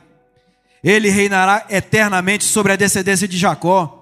ele 0.82 1.08
reinará 1.08 1.66
eternamente 1.70 2.44
sobre 2.44 2.72
a 2.72 2.76
descendência 2.76 3.28
de 3.28 3.38
Jacó. 3.38 4.00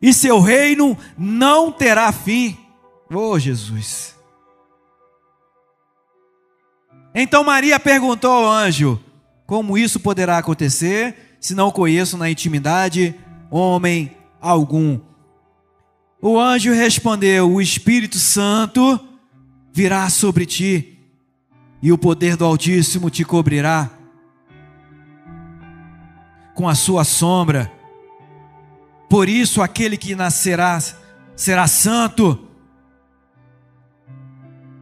E 0.00 0.14
seu 0.14 0.40
reino 0.40 0.96
não 1.18 1.70
terá 1.70 2.10
fim. 2.10 2.56
Oh, 3.12 3.38
Jesus. 3.38 4.14
Então 7.14 7.44
Maria 7.44 7.78
perguntou 7.78 8.30
ao 8.30 8.50
anjo: 8.50 8.98
Como 9.46 9.76
isso 9.76 10.00
poderá 10.00 10.38
acontecer, 10.38 11.36
se 11.38 11.54
não 11.54 11.70
conheço 11.70 12.16
na 12.16 12.30
intimidade 12.30 13.14
homem 13.50 14.16
algum? 14.40 14.98
O 16.22 16.38
anjo 16.38 16.72
respondeu: 16.72 17.50
O 17.50 17.60
Espírito 17.60 18.18
Santo 18.18 18.98
virá 19.72 20.08
sobre 20.08 20.46
ti 20.46 20.99
e 21.82 21.90
o 21.92 21.98
poder 21.98 22.36
do 22.36 22.44
Altíssimo 22.44 23.08
te 23.10 23.24
cobrirá 23.24 23.90
com 26.54 26.68
a 26.68 26.74
sua 26.74 27.04
sombra. 27.04 27.72
Por 29.08 29.28
isso, 29.28 29.62
aquele 29.62 29.96
que 29.96 30.14
nascerá 30.14 30.78
será 31.34 31.66
santo 31.66 32.48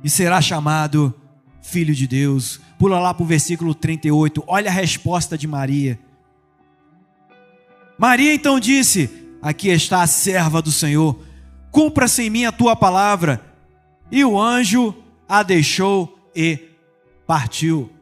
e 0.02 0.10
será 0.10 0.40
chamado 0.40 1.14
Filho 1.62 1.94
de 1.94 2.06
Deus. 2.06 2.60
Pula 2.78 2.98
lá 2.98 3.14
para 3.14 3.22
o 3.22 3.26
versículo 3.26 3.74
38, 3.74 4.42
olha 4.46 4.70
a 4.70 4.74
resposta 4.74 5.38
de 5.38 5.46
Maria. 5.46 5.98
Maria 7.96 8.34
então 8.34 8.58
disse: 8.58 9.10
Aqui 9.40 9.68
está 9.68 10.02
a 10.02 10.06
serva 10.06 10.60
do 10.60 10.72
Senhor, 10.72 11.20
cumpra-se 11.70 12.22
em 12.22 12.30
mim 12.30 12.44
a 12.44 12.52
tua 12.52 12.74
palavra. 12.74 13.44
E 14.10 14.24
o 14.24 14.40
anjo 14.40 14.94
a 15.28 15.42
deixou 15.42 16.30
e 16.34 16.67
partiu. 17.28 17.92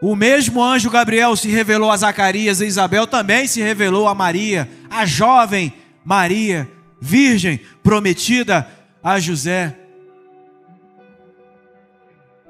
O 0.00 0.16
mesmo 0.16 0.64
anjo 0.64 0.88
Gabriel 0.88 1.36
se 1.36 1.48
revelou 1.50 1.90
a 1.90 1.96
Zacarias 1.98 2.62
e 2.62 2.64
Isabel 2.64 3.06
também 3.06 3.46
se 3.46 3.60
revelou 3.60 4.08
a 4.08 4.14
Maria, 4.14 4.66
a 4.88 5.04
jovem 5.04 5.74
Maria, 6.02 6.66
virgem, 6.98 7.58
prometida 7.82 8.66
a 9.04 9.20
José. 9.20 9.78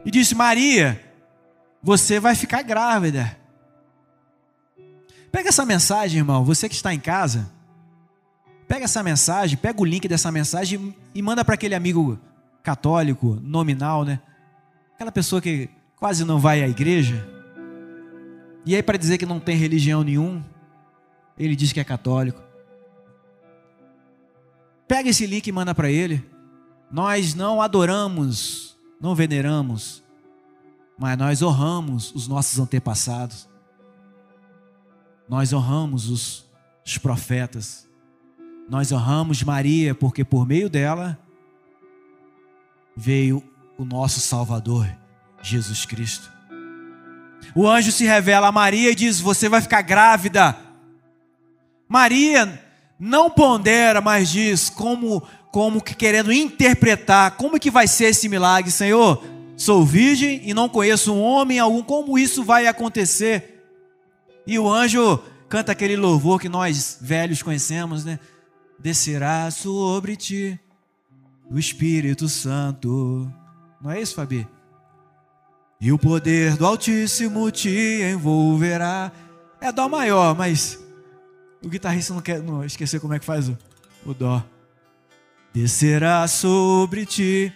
E 0.05 0.13
disse: 0.13 0.33
Maria, 0.37 1.05
você 1.83 2.21
vai 2.21 2.37
ficar 2.37 2.63
grávida. 2.63 3.37
Pega 5.33 5.49
essa 5.49 5.67
mensagem, 5.67 6.19
irmão, 6.19 6.45
você 6.45 6.69
que 6.69 6.75
está 6.77 6.95
em 6.95 7.01
casa. 7.01 7.51
Pega 8.69 8.85
essa 8.85 9.03
mensagem, 9.03 9.59
pega 9.59 9.83
o 9.83 9.85
link 9.85 10.07
dessa 10.07 10.31
mensagem 10.31 10.95
e 11.13 11.21
manda 11.21 11.45
para 11.45 11.55
aquele 11.55 11.75
amigo 11.75 12.17
católico, 12.63 13.41
nominal, 13.43 14.05
né? 14.05 14.21
Aquela 15.01 15.13
pessoa 15.13 15.41
que 15.41 15.71
quase 15.97 16.27
não 16.27 16.39
vai 16.39 16.63
à 16.63 16.69
igreja. 16.69 17.27
E 18.67 18.77
aí, 18.77 18.83
para 18.83 18.99
dizer 18.99 19.17
que 19.17 19.25
não 19.25 19.41
tem 19.41 19.57
religião 19.57 20.05
nenhum, 20.05 20.45
ele 21.39 21.57
diz 21.57 21.73
que 21.73 21.81
é 21.81 21.85
católico. 21.85 22.39
Pega 24.87 25.09
esse 25.09 25.25
link 25.25 25.47
e 25.47 25.53
manda 25.53 25.75
para 25.75 25.91
ele. 25.91 26.23
Nós 26.93 27.35
não 27.35 27.63
adoramos, 27.63 28.77
não 29.01 29.15
veneramos, 29.15 30.05
mas 30.99 31.17
nós 31.17 31.41
honramos 31.41 32.15
os 32.15 32.29
nossos 32.29 32.59
antepassados. 32.59 33.49
Nós 35.27 35.51
honramos 35.51 36.11
os, 36.11 36.45
os 36.85 36.99
profetas. 36.99 37.89
Nós 38.69 38.93
honramos 38.93 39.43
Maria, 39.43 39.95
porque 39.95 40.27
por 40.27 40.47
meio 40.47 40.69
dela 40.69 41.19
veio 42.95 43.43
o 43.81 43.85
nosso 43.87 44.21
Salvador, 44.21 44.87
Jesus 45.41 45.87
Cristo. 45.87 46.31
O 47.55 47.67
anjo 47.67 47.91
se 47.91 48.05
revela 48.05 48.49
a 48.49 48.53
Maria 48.53 48.91
e 48.91 48.95
diz: 48.95 49.19
Você 49.21 49.49
vai 49.49 49.63
ficar 49.63 49.81
grávida. 49.81 50.55
Maria 51.89 52.63
não 52.99 53.31
pondera, 53.31 54.03
mas 54.03 54.29
diz 54.29 54.69
como 54.69 55.23
como 55.51 55.81
que 55.81 55.97
querendo 55.97 56.31
interpretar 56.31 57.33
como 57.33 57.59
que 57.59 57.71
vai 57.71 57.89
ser 57.89 58.11
esse 58.11 58.29
milagre, 58.29 58.71
Senhor. 58.71 59.25
Sou 59.57 59.85
virgem 59.85 60.43
e 60.45 60.53
não 60.53 60.69
conheço 60.69 61.15
um 61.15 61.23
homem 61.23 61.59
algum, 61.59 61.83
como 61.83 62.19
isso 62.19 62.45
vai 62.45 62.67
acontecer? 62.67 63.65
E 64.47 64.59
o 64.59 64.69
anjo 64.69 65.19
canta 65.49 65.73
aquele 65.73 65.97
louvor 65.97 66.39
que 66.39 66.51
nós 66.51 66.99
velhos 67.01 67.43
conhecemos, 67.43 68.05
né? 68.05 68.19
Descerá 68.79 69.51
sobre 69.51 70.17
ti 70.17 70.61
o 71.51 71.59
Espírito 71.59 72.29
Santo. 72.29 73.31
Não 73.81 73.91
é 73.91 74.01
isso, 74.01 74.15
Fabi? 74.15 74.47
E 75.81 75.91
o 75.91 75.99
poder 75.99 76.57
do 76.57 76.67
Altíssimo 76.67 77.51
te 77.51 78.03
envolverá. 78.03 79.11
É 79.61 79.73
dó 79.73 79.89
maior, 79.89 80.37
mas 80.37 80.79
o 81.65 81.69
guitarrista 81.69 82.13
não 82.13 82.21
quer 82.21 82.43
não 82.43 82.63
esquecer 82.65 83.01
como 83.01 83.15
é 83.15 83.19
que 83.19 83.25
faz 83.25 83.49
o, 83.49 83.57
o 84.05 84.13
dó. 84.13 84.45
Descerá 85.55 86.29
sobre 86.29 87.07
ti 87.07 87.53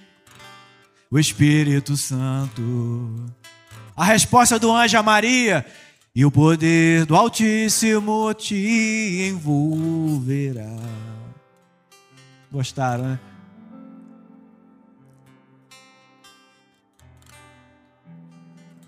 o 1.11 1.19
Espírito 1.19 1.97
Santo. 1.99 3.27
A 3.95 4.05
resposta 4.05 4.59
do 4.59 4.73
anjo 4.73 4.97
a 4.97 5.03
Maria: 5.03 5.65
E 6.15 6.25
o 6.25 6.31
poder 6.31 7.05
do 7.05 7.15
Altíssimo 7.15 8.33
te 8.33 9.29
envolverá. 9.29 10.77
Gostaram, 12.51 13.05
né? 13.05 13.21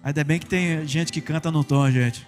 Ainda 0.06 0.22
bem 0.22 0.38
que 0.38 0.46
tem 0.46 0.86
gente 0.86 1.10
que 1.10 1.20
canta 1.20 1.50
no 1.50 1.64
tom, 1.64 1.90
gente. 1.90 2.24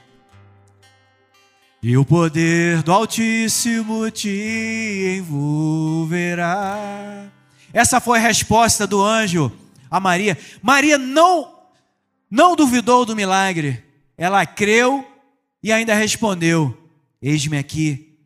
E 1.81 1.97
o 1.97 2.05
poder 2.05 2.83
do 2.83 2.91
Altíssimo 2.91 4.11
te 4.11 5.17
envolverá. 5.21 6.77
Essa 7.73 8.01
foi 8.01 8.19
a 8.19 8.23
resposta 8.23 8.85
do 8.85 9.01
anjo 9.01 9.57
a 9.89 10.01
Maria. 10.01 10.37
Maria 10.61 10.99
não 10.99 11.57
não 12.29 12.57
duvidou 12.57 13.05
do 13.07 13.15
milagre. 13.15 13.85
Ela 14.17 14.45
creu 14.45 15.07
e 15.63 15.71
ainda 15.71 15.95
respondeu: 15.95 16.77
Eis-me 17.23 17.59
aqui, 17.59 18.19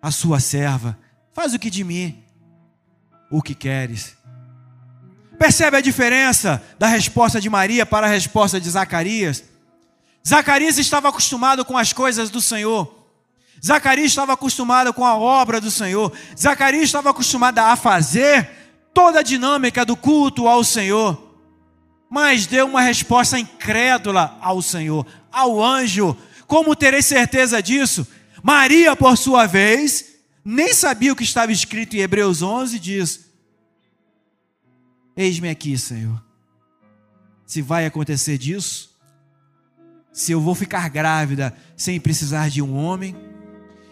a 0.00 0.10
sua 0.10 0.40
serva. 0.40 0.98
Faz 1.34 1.52
o 1.52 1.58
que 1.58 1.68
de 1.68 1.84
mim 1.84 2.24
o 3.30 3.42
que 3.42 3.54
queres. 3.54 4.16
Percebe 5.40 5.78
a 5.78 5.80
diferença 5.80 6.62
da 6.78 6.86
resposta 6.86 7.40
de 7.40 7.48
Maria 7.48 7.86
para 7.86 8.06
a 8.06 8.10
resposta 8.10 8.60
de 8.60 8.68
Zacarias? 8.68 9.42
Zacarias 10.28 10.76
estava 10.76 11.08
acostumado 11.08 11.64
com 11.64 11.78
as 11.78 11.94
coisas 11.94 12.28
do 12.28 12.42
Senhor. 12.42 12.94
Zacarias 13.64 14.08
estava 14.08 14.34
acostumado 14.34 14.92
com 14.92 15.02
a 15.02 15.16
obra 15.16 15.58
do 15.58 15.70
Senhor. 15.70 16.12
Zacarias 16.38 16.84
estava 16.84 17.08
acostumado 17.08 17.58
a 17.58 17.74
fazer 17.74 18.50
toda 18.92 19.20
a 19.20 19.22
dinâmica 19.22 19.82
do 19.82 19.96
culto 19.96 20.46
ao 20.46 20.62
Senhor. 20.62 21.34
Mas 22.10 22.44
deu 22.44 22.66
uma 22.66 22.82
resposta 22.82 23.38
incrédula 23.38 24.36
ao 24.42 24.60
Senhor, 24.60 25.06
ao 25.32 25.64
anjo. 25.64 26.14
Como 26.46 26.76
terei 26.76 27.00
certeza 27.00 27.62
disso? 27.62 28.06
Maria, 28.42 28.94
por 28.94 29.16
sua 29.16 29.46
vez, 29.46 30.04
nem 30.44 30.74
sabia 30.74 31.14
o 31.14 31.16
que 31.16 31.24
estava 31.24 31.50
escrito 31.50 31.96
em 31.96 32.00
Hebreus 32.00 32.42
11, 32.42 32.78
diz: 32.78 33.29
Eis-me 35.20 35.50
aqui, 35.50 35.76
Senhor. 35.76 36.18
Se 37.44 37.60
vai 37.60 37.84
acontecer 37.84 38.38
disso, 38.38 38.98
se 40.10 40.32
eu 40.32 40.40
vou 40.40 40.54
ficar 40.54 40.88
grávida 40.88 41.54
sem 41.76 42.00
precisar 42.00 42.48
de 42.48 42.62
um 42.62 42.74
homem, 42.74 43.14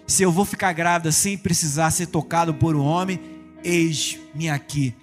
se 0.07 0.23
eu 0.23 0.33
vou 0.33 0.47
ficar 0.47 0.73
grávida 0.73 1.13
sem 1.13 1.37
precisar 1.37 1.91
ser 1.91 2.07
tocado 2.07 2.55
por 2.55 2.75
um 2.75 2.83
homem, 2.83 3.21
eis-me 3.63 4.49
aqui, 4.49 4.95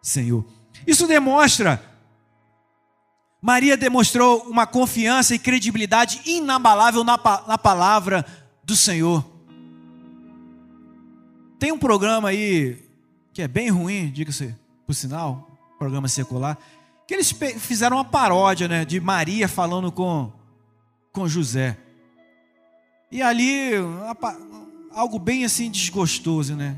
Senhor. 0.00 0.46
Isso 0.86 1.06
demonstra, 1.06 1.84
Maria 3.38 3.76
demonstrou 3.76 4.44
uma 4.44 4.66
confiança 4.66 5.34
e 5.34 5.38
credibilidade 5.38 6.22
inabalável 6.24 7.04
na, 7.04 7.18
na 7.46 7.58
palavra 7.58 8.24
do 8.64 8.74
Senhor. 8.74 9.22
Tem 11.58 11.70
um 11.70 11.78
programa 11.78 12.30
aí 12.30 12.82
que 13.34 13.42
é 13.42 13.48
bem 13.48 13.68
ruim, 13.68 14.10
diga-se 14.10 14.63
por 14.86 14.94
sinal, 14.94 15.50
programa 15.78 16.08
secular, 16.08 16.58
que 17.06 17.14
eles 17.14 17.32
fizeram 17.58 17.96
uma 17.96 18.04
paródia 18.04 18.66
né, 18.68 18.84
de 18.84 19.00
Maria 19.00 19.48
falando 19.48 19.92
com, 19.92 20.32
com 21.12 21.28
José. 21.28 21.76
E 23.10 23.22
ali, 23.22 23.72
algo 24.92 25.18
bem 25.18 25.44
assim 25.44 25.70
desgostoso, 25.70 26.56
né? 26.56 26.76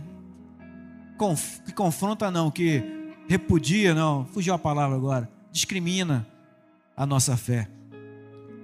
Conf, 1.16 1.60
que 1.60 1.72
confronta 1.72 2.30
não, 2.30 2.50
que 2.50 2.82
repudia, 3.28 3.94
não, 3.94 4.26
fugiu 4.26 4.52
a 4.52 4.58
palavra 4.58 4.96
agora, 4.96 5.30
discrimina 5.50 6.26
a 6.96 7.06
nossa 7.06 7.36
fé. 7.36 7.68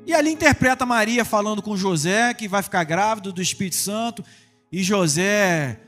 E 0.05 0.13
ali 0.13 0.33
interpreta 0.33 0.85
Maria 0.85 1.25
falando 1.25 1.63
com 1.63 1.77
José, 1.77 2.35
que 2.35 2.49
vai 2.49 2.63
ficar 2.63 2.85
grávido 2.85 3.33
do 3.33 3.41
Espírito 3.41 3.77
Santo, 3.77 4.25
e 4.71 4.83
José 4.83 5.81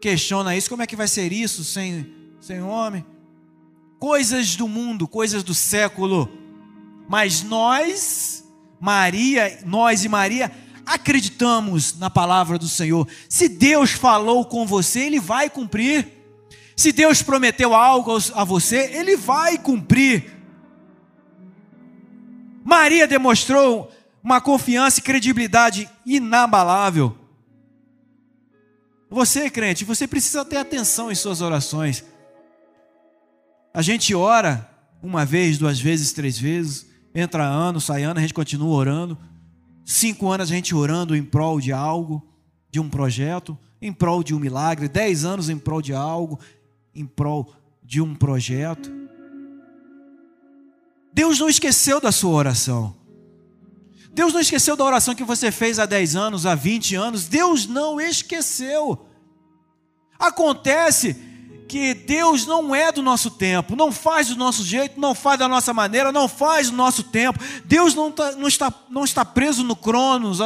questiona 0.00 0.56
isso, 0.56 0.70
como 0.70 0.82
é 0.82 0.86
que 0.86 0.96
vai 0.96 1.08
ser 1.08 1.32
isso 1.32 1.64
sem 1.64 2.06
sem 2.46 2.62
homem. 2.62 3.04
Coisas 3.98 4.54
do 4.54 4.68
mundo, 4.68 5.08
coisas 5.08 5.42
do 5.42 5.52
século. 5.52 6.30
Mas 7.08 7.42
nós, 7.42 8.44
Maria, 8.78 9.58
nós 9.64 10.04
e 10.04 10.08
Maria, 10.08 10.52
acreditamos 10.84 11.98
na 11.98 12.08
palavra 12.08 12.56
do 12.56 12.68
Senhor. 12.68 13.08
Se 13.28 13.48
Deus 13.48 13.90
falou 13.90 14.44
com 14.44 14.64
você, 14.64 15.00
Ele 15.00 15.18
vai 15.18 15.50
cumprir. 15.50 16.06
Se 16.76 16.92
Deus 16.92 17.20
prometeu 17.20 17.74
algo 17.74 18.16
a 18.32 18.44
você, 18.44 18.92
Ele 18.92 19.16
vai 19.16 19.58
cumprir. 19.58 20.32
Maria 22.62 23.08
demonstrou 23.08 23.90
uma 24.22 24.40
confiança 24.40 25.00
e 25.00 25.02
credibilidade 25.02 25.90
inabalável. 26.06 27.18
Você, 29.10 29.50
crente, 29.50 29.84
você 29.84 30.06
precisa 30.06 30.44
ter 30.44 30.58
atenção 30.58 31.10
em 31.10 31.14
suas 31.16 31.40
orações. 31.40 32.04
A 33.76 33.82
gente 33.82 34.14
ora 34.14 34.66
uma 35.02 35.26
vez, 35.26 35.58
duas 35.58 35.78
vezes, 35.78 36.10
três 36.10 36.38
vezes, 36.38 36.86
entra 37.14 37.44
ano, 37.44 37.78
sai 37.78 38.04
ano, 38.04 38.18
a 38.18 38.22
gente 38.22 38.32
continua 38.32 38.74
orando. 38.74 39.18
Cinco 39.84 40.30
anos 40.30 40.50
a 40.50 40.54
gente 40.54 40.74
orando 40.74 41.14
em 41.14 41.22
prol 41.22 41.60
de 41.60 41.74
algo, 41.74 42.26
de 42.70 42.80
um 42.80 42.88
projeto, 42.88 43.56
em 43.78 43.92
prol 43.92 44.24
de 44.24 44.34
um 44.34 44.38
milagre. 44.38 44.88
Dez 44.88 45.26
anos 45.26 45.50
em 45.50 45.58
prol 45.58 45.82
de 45.82 45.92
algo, 45.92 46.40
em 46.94 47.04
prol 47.04 47.52
de 47.84 48.00
um 48.00 48.14
projeto. 48.14 48.90
Deus 51.12 51.38
não 51.38 51.46
esqueceu 51.50 52.00
da 52.00 52.10
sua 52.10 52.30
oração. 52.30 52.96
Deus 54.10 54.32
não 54.32 54.40
esqueceu 54.40 54.74
da 54.74 54.84
oração 54.84 55.14
que 55.14 55.22
você 55.22 55.52
fez 55.52 55.78
há 55.78 55.84
10 55.84 56.16
anos, 56.16 56.46
há 56.46 56.54
20 56.54 56.94
anos. 56.94 57.26
Deus 57.26 57.66
não 57.66 58.00
esqueceu. 58.00 59.06
Acontece 60.18 61.35
que 61.68 61.94
Deus 61.94 62.46
não 62.46 62.74
é 62.74 62.92
do 62.92 63.02
nosso 63.02 63.30
tempo, 63.30 63.74
não 63.74 63.90
faz 63.90 64.28
do 64.28 64.36
nosso 64.36 64.64
jeito, 64.64 65.00
não 65.00 65.14
faz 65.14 65.38
da 65.38 65.48
nossa 65.48 65.74
maneira, 65.74 66.12
não 66.12 66.28
faz 66.28 66.70
do 66.70 66.76
nosso 66.76 67.02
tempo. 67.02 67.38
Deus 67.64 67.94
não, 67.94 68.10
tá, 68.10 68.32
não, 68.32 68.48
está, 68.48 68.72
não 68.88 69.04
está 69.04 69.24
preso 69.24 69.64
no 69.64 69.74
cronos, 69.74 70.38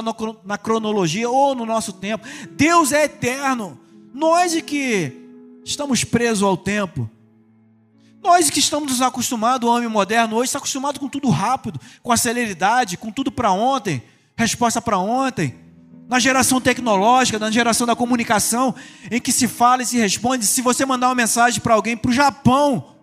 na 0.45 0.59
cronologia 0.59 1.29
ou 1.29 1.55
no 1.55 1.67
nosso 1.67 1.93
tempo. 1.93 2.27
Deus 2.51 2.93
é 2.93 3.05
eterno. 3.05 3.79
Nós 4.15 4.55
é 4.55 4.61
que 4.61 5.13
estamos 5.65 6.05
presos 6.05 6.43
ao 6.43 6.57
tempo. 6.57 7.09
Nós 8.23 8.51
que 8.51 8.59
estamos 8.59 9.01
acostumados, 9.01 9.69
o 9.69 9.73
homem 9.73 9.89
moderno 9.89 10.37
hoje 10.37 10.49
está 10.49 10.59
acostumado 10.59 11.01
com 11.01 11.09
tudo 11.09 11.29
rápido, 11.31 11.81
com 12.03 12.13
a 12.13 12.17
celeridade, 12.17 12.97
com 12.97 13.11
tudo 13.11 13.31
para 13.33 13.51
ontem, 13.51 14.03
resposta 14.37 14.81
para 14.81 14.99
ontem 14.99 15.70
na 16.11 16.19
geração 16.19 16.61
tecnológica, 16.61 17.39
na 17.39 17.53
geração 17.53 17.87
da 17.87 17.95
comunicação, 17.95 18.75
em 19.13 19.21
que 19.21 19.31
se 19.31 19.47
fala 19.47 19.83
e 19.83 19.87
se 19.87 19.97
responde. 19.97 20.45
Se 20.45 20.61
você 20.61 20.85
mandar 20.85 21.07
uma 21.07 21.15
mensagem 21.15 21.61
para 21.61 21.73
alguém 21.73 21.97
para 21.97 22.11
o 22.11 22.13
Japão, 22.13 22.97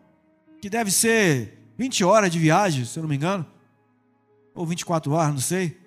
que 0.62 0.70
deve 0.70 0.92
ser 0.92 1.58
20 1.78 2.04
horas 2.04 2.30
de 2.30 2.38
viagem, 2.38 2.84
se 2.84 3.00
eu 3.00 3.04
não 3.04 3.10
me 3.10 3.16
engano. 3.16 3.46
Ou 4.54 4.66
24 4.66 5.10
horas, 5.14 5.34
não 5.34 5.40
sei. 5.40 5.80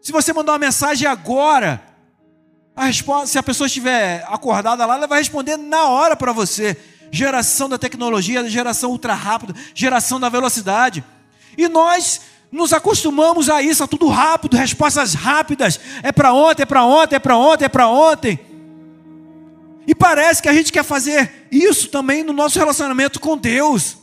Se 0.00 0.12
você 0.12 0.32
mandar 0.32 0.52
uma 0.52 0.58
mensagem 0.60 1.08
agora, 1.08 1.82
a 2.76 2.84
resposta, 2.84 3.26
se 3.26 3.38
a 3.38 3.42
pessoa 3.42 3.66
estiver 3.66 4.24
acordada 4.28 4.86
lá, 4.86 4.94
ela 4.94 5.08
vai 5.08 5.18
responder 5.18 5.56
na 5.56 5.88
hora 5.88 6.14
para 6.14 6.32
você. 6.32 6.76
Geração 7.10 7.68
da 7.68 7.76
tecnologia, 7.76 8.48
geração 8.48 8.92
ultra 8.92 9.14
rápida, 9.14 9.52
geração 9.74 10.20
da 10.20 10.28
velocidade. 10.28 11.02
E 11.58 11.66
nós 11.66 12.20
nos 12.52 12.74
acostumamos 12.74 13.48
a 13.48 13.62
isso, 13.62 13.82
a 13.82 13.88
tudo 13.88 14.08
rápido, 14.08 14.58
respostas 14.58 15.14
rápidas. 15.14 15.80
É 16.02 16.12
para 16.12 16.34
ontem, 16.34 16.62
é 16.62 16.66
para 16.66 16.84
ontem, 16.84 17.16
é 17.16 17.18
para 17.18 17.36
ontem, 17.36 17.64
é 17.64 17.68
para 17.68 17.88
ontem. 17.88 18.38
E 19.86 19.94
parece 19.94 20.42
que 20.42 20.48
a 20.50 20.52
gente 20.52 20.70
quer 20.70 20.84
fazer 20.84 21.48
isso 21.50 21.88
também 21.88 22.22
no 22.22 22.34
nosso 22.34 22.58
relacionamento 22.58 23.18
com 23.18 23.38
Deus. 23.38 23.96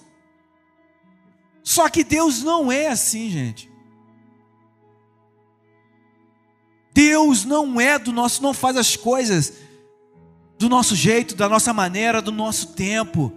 Só 1.63 1.87
que 1.87 2.03
Deus 2.03 2.41
não 2.41 2.71
é 2.71 2.87
assim, 2.87 3.29
gente. 3.29 3.69
Deus 6.91 7.45
não 7.45 7.79
é 7.79 7.99
do 7.99 8.11
nosso, 8.11 8.41
não 8.41 8.53
faz 8.53 8.75
as 8.75 8.95
coisas 8.95 9.53
do 10.57 10.67
nosso 10.67 10.95
jeito, 10.95 11.35
da 11.35 11.47
nossa 11.47 11.71
maneira, 11.71 12.19
do 12.19 12.31
nosso 12.31 12.73
tempo. 12.73 13.31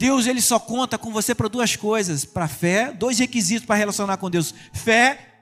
Deus 0.00 0.26
ele 0.26 0.40
só 0.40 0.58
conta 0.58 0.96
com 0.96 1.12
você 1.12 1.34
para 1.34 1.46
duas 1.46 1.76
coisas, 1.76 2.24
para 2.24 2.48
fé, 2.48 2.90
dois 2.90 3.18
requisitos 3.18 3.66
para 3.66 3.76
relacionar 3.76 4.16
com 4.16 4.30
Deus: 4.30 4.54
fé 4.72 5.34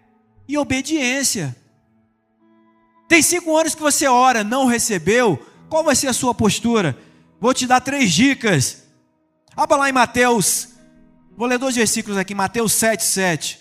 e 0.49 0.59
obediência. 0.59 1.57
Tem 3.07 3.23
cinco 3.23 3.57
anos 3.57 3.77
que 3.77 3.81
você 3.81 4.09
ora, 4.09 4.43
não 4.43 4.67
recebeu, 4.67 5.41
qual 5.69 5.85
vai 5.85 5.95
ser 5.95 6.09
a 6.09 6.13
sua 6.13 6.35
postura? 6.35 6.99
Vou 7.41 7.55
te 7.55 7.69
dar 7.69 7.81
três 7.81 8.13
dicas. 8.13 8.83
Abra 9.57 9.77
lá 9.77 9.89
em 9.89 9.93
Mateus, 9.93 10.71
vou 11.37 11.47
ler 11.47 11.57
dois 11.57 11.77
versículos 11.77 12.19
aqui, 12.19 12.35
Mateus 12.35 12.73
7, 12.73 13.05
7. 13.05 13.61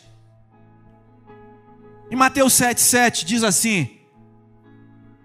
Em 2.09 2.15
Mateus 2.15 2.53
7, 2.53 2.81
7 2.81 3.23
diz 3.23 3.43
assim: 3.43 3.99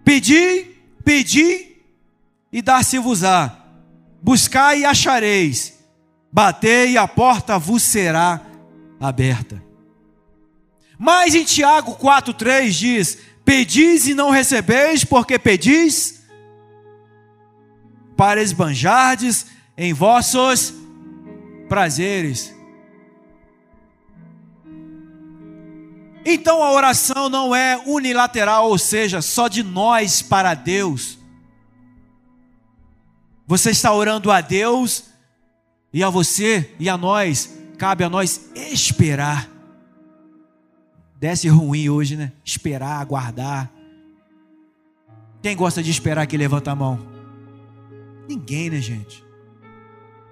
Pedi, 0.05 0.67
pedi 1.03 1.79
e 2.53 2.61
dar-se-vos-á 2.61 3.62
Buscai 4.23 4.81
e 4.81 4.85
achareis, 4.85 5.79
batei 6.31 6.93
e 6.93 6.97
a 6.97 7.09
porta 7.09 7.59
vos 7.59 7.83
será 7.83 8.41
aberta. 9.01 9.61
Mas 10.97 11.35
em 11.35 11.43
Tiago 11.43 11.97
4,3 11.97 12.71
diz: 12.71 13.19
Pedis 13.45 14.07
e 14.07 14.15
não 14.15 14.31
recebeis, 14.31 15.05
porque 15.05 15.39
pedis 15.39 16.23
para 18.17 18.41
esbanjardes 18.41 19.47
em 19.77 19.93
vossos 19.93 20.73
prazeres. 21.69 22.55
Então 26.25 26.63
a 26.63 26.71
oração 26.71 27.29
não 27.29 27.53
é 27.53 27.83
unilateral, 27.85 28.69
ou 28.69 28.79
seja, 28.79 29.21
só 29.21 29.49
de 29.49 29.65
nós 29.65 30.23
para 30.23 30.55
Deus. 30.55 31.19
Você 33.47 33.71
está 33.71 33.93
orando 33.93 34.31
a 34.31 34.41
Deus 34.41 35.05
e 35.93 36.03
a 36.03 36.09
você 36.09 36.75
e 36.79 36.89
a 36.89 36.97
nós, 36.97 37.59
cabe 37.77 38.05
a 38.05 38.09
nós 38.09 38.51
esperar. 38.55 39.51
Desce 41.19 41.49
ruim 41.49 41.89
hoje, 41.89 42.17
né? 42.17 42.33
Esperar, 42.45 43.01
aguardar. 43.01 43.71
Quem 45.43 45.57
gosta 45.57 45.83
de 45.83 45.91
esperar 45.91 46.27
que 46.27 46.37
levanta 46.37 46.71
a 46.71 46.75
mão? 46.75 46.99
Ninguém, 48.29 48.71
né, 48.71 48.81
gente? 48.81 49.25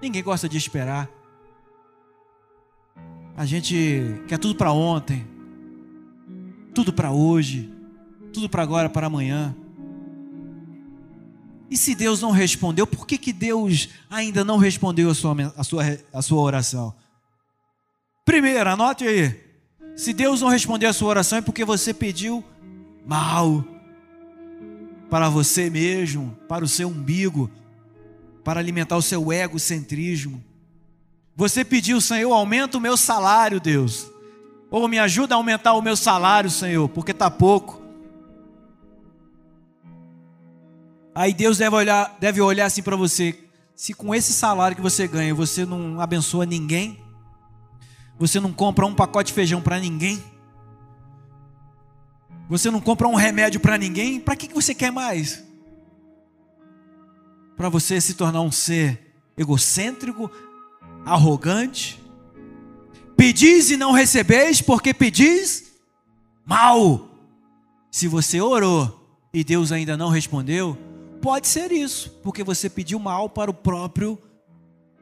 Ninguém 0.01 0.23
gosta 0.23 0.49
de 0.49 0.57
esperar. 0.57 1.09
A 3.37 3.45
gente 3.45 4.23
quer 4.29 4.39
tudo 4.39 4.55
para 4.55 4.73
ontem, 4.73 5.27
tudo 6.75 6.93
para 6.93 7.11
hoje, 7.11 7.73
tudo 8.33 8.49
para 8.49 8.63
agora, 8.63 8.89
para 8.89 9.07
amanhã. 9.07 9.55
E 11.71 11.77
se 11.77 11.95
Deus 11.95 12.21
não 12.21 12.33
respondeu, 12.33 12.85
por 12.85 13.07
que, 13.07 13.17
que 13.17 13.33
Deus 13.33 13.89
ainda 14.11 14.45
não 14.45 14.59
respondeu 14.59 15.09
a 15.09 15.15
sua, 15.15 15.55
a, 15.57 15.63
sua, 15.63 15.85
a 16.13 16.21
sua 16.21 16.41
oração? 16.41 16.93
Primeiro, 18.25 18.69
anote 18.69 19.07
aí. 19.07 19.41
Se 19.97 20.13
Deus 20.13 20.41
não 20.41 20.49
respondeu 20.49 20.91
a 20.91 20.93
sua 20.93 21.09
oração 21.09 21.39
é 21.39 21.43
porque 21.43 21.65
você 21.65 21.95
pediu 21.95 22.45
mal 23.07 23.65
para 25.09 25.29
você 25.29 25.71
mesmo, 25.71 26.37
para 26.49 26.65
o 26.65 26.69
seu 26.69 26.89
umbigo, 26.89 27.51
para 28.43 28.59
alimentar 28.59 28.97
o 28.97 29.03
seu 29.03 29.33
egocentrismo. 29.33 30.43
Você 31.37 31.65
pediu, 31.65 32.01
Senhor, 32.01 32.33
aumenta 32.33 32.79
o 32.79 32.81
meu 32.81 32.97
salário, 32.97 33.61
Deus. 33.61 34.11
Ou 34.71 34.87
me 34.89 34.99
ajuda 34.99 35.35
a 35.35 35.39
aumentar 35.39 35.75
o 35.75 35.83
meu 35.83 35.97
salário, 35.97 36.51
Senhor, 36.51 36.89
porque 36.89 37.13
está 37.13 37.31
pouco. 37.31 37.80
Aí 41.21 41.35
Deus 41.35 41.59
deve 41.59 41.77
olhar, 41.77 42.17
deve 42.19 42.41
olhar 42.41 42.65
assim 42.65 42.83
para 42.83 42.97
você: 42.97 43.39
se 43.77 43.93
com 43.93 44.15
esse 44.15 44.33
salário 44.33 44.75
que 44.75 44.81
você 44.81 45.07
ganha 45.07 45.35
você 45.35 45.67
não 45.67 46.01
abençoa 46.01 46.47
ninguém, 46.47 46.99
você 48.19 48.41
não 48.41 48.55
compra 48.55 48.87
um 48.87 48.95
pacote 48.95 49.27
de 49.27 49.35
feijão 49.35 49.61
para 49.61 49.79
ninguém, 49.79 50.25
você 52.49 52.71
não 52.71 52.81
compra 52.81 53.07
um 53.07 53.15
remédio 53.15 53.61
para 53.61 53.77
ninguém, 53.77 54.19
para 54.19 54.35
que 54.35 54.49
você 54.49 54.75
quer 54.75 54.91
mais? 54.91 55.45
Para 57.55 57.69
você 57.69 58.01
se 58.01 58.15
tornar 58.15 58.41
um 58.41 58.51
ser 58.51 59.13
egocêntrico, 59.37 60.31
arrogante? 61.05 62.03
Pedis 63.15 63.71
e 63.71 63.77
não 63.77 63.93
recebeis, 63.93 64.63
porque 64.63 64.95
pedis 64.95 65.71
mal. 66.47 67.11
Se 67.91 68.09
você 68.09 68.41
orou 68.41 69.19
e 69.35 69.45
Deus 69.45 69.71
ainda 69.71 69.99
não 69.99 70.09
respondeu, 70.09 70.79
Pode 71.21 71.49
ser 71.49 71.71
isso, 71.71 72.11
porque 72.23 72.43
você 72.43 72.69
pediu 72.69 72.99
mal 72.99 73.29
para 73.29 73.51
o 73.51 73.55
próprio 73.55 74.19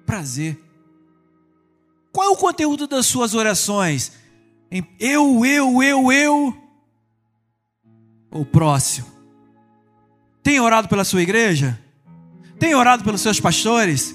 prazer. 0.05 0.59
Qual 2.13 2.27
é 2.27 2.31
o 2.31 2.37
conteúdo 2.37 2.87
das 2.87 3.07
suas 3.07 3.35
orações? 3.35 4.13
Eu, 4.99 5.45
eu, 5.45 5.83
eu, 5.83 6.13
eu. 6.13 6.57
Ou 8.31 8.45
próximo? 8.45 9.07
Tem 10.43 10.61
orado 10.61 10.89
pela 10.89 11.05
sua 11.05 11.23
igreja? 11.23 11.79
Tem 12.59 12.75
orado 12.75 13.05
pelos 13.05 13.21
seus 13.21 13.39
pastores? 13.39 14.15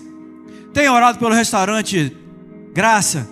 Tem 0.74 0.90
orado 0.90 1.20
pelo 1.20 1.34
restaurante 1.34 2.18
Graça? 2.74 3.30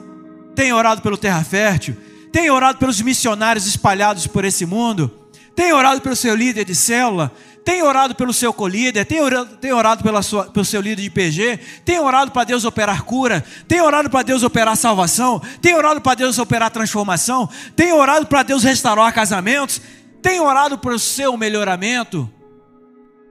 Tem 0.55 0.71
orado 0.71 1.01
pelo 1.01 1.17
Terra 1.17 1.43
Fértil? 1.43 1.97
Tem 2.31 2.49
orado 2.49 2.77
pelos 2.77 3.01
missionários 3.01 3.65
espalhados 3.65 4.27
por 4.27 4.45
esse 4.45 4.65
mundo? 4.65 5.11
Tem 5.55 5.73
orado 5.73 5.99
pelo 5.99 6.15
seu 6.15 6.35
líder 6.35 6.63
de 6.63 6.75
célula? 6.75 7.31
Tem 7.63 7.83
orado 7.83 8.15
pelo 8.15 8.33
seu 8.33 8.51
colíder, 8.51 9.05
tem 9.05 9.21
orado, 9.21 9.57
tem 9.57 9.71
orado 9.71 10.03
pela 10.03 10.23
sua, 10.23 10.45
pelo 10.45 10.65
seu 10.65 10.81
líder 10.81 11.03
de 11.03 11.09
PG, 11.09 11.59
tem 11.85 11.99
orado 11.99 12.31
para 12.31 12.43
Deus 12.43 12.65
operar 12.65 13.03
cura, 13.03 13.45
tem 13.67 13.79
orado 13.81 14.09
para 14.09 14.23
Deus 14.23 14.41
operar 14.41 14.75
salvação, 14.75 15.39
tem 15.61 15.75
orado 15.75 16.01
para 16.01 16.15
Deus 16.15 16.39
operar 16.39 16.71
transformação, 16.71 17.47
tem 17.75 17.93
orado 17.93 18.25
para 18.25 18.41
Deus 18.41 18.63
restaurar 18.63 19.13
casamentos, 19.13 19.79
tem 20.23 20.39
orado 20.39 20.77
para 20.77 20.93
o 20.93 20.99
seu 20.99 21.37
melhoramento. 21.37 22.29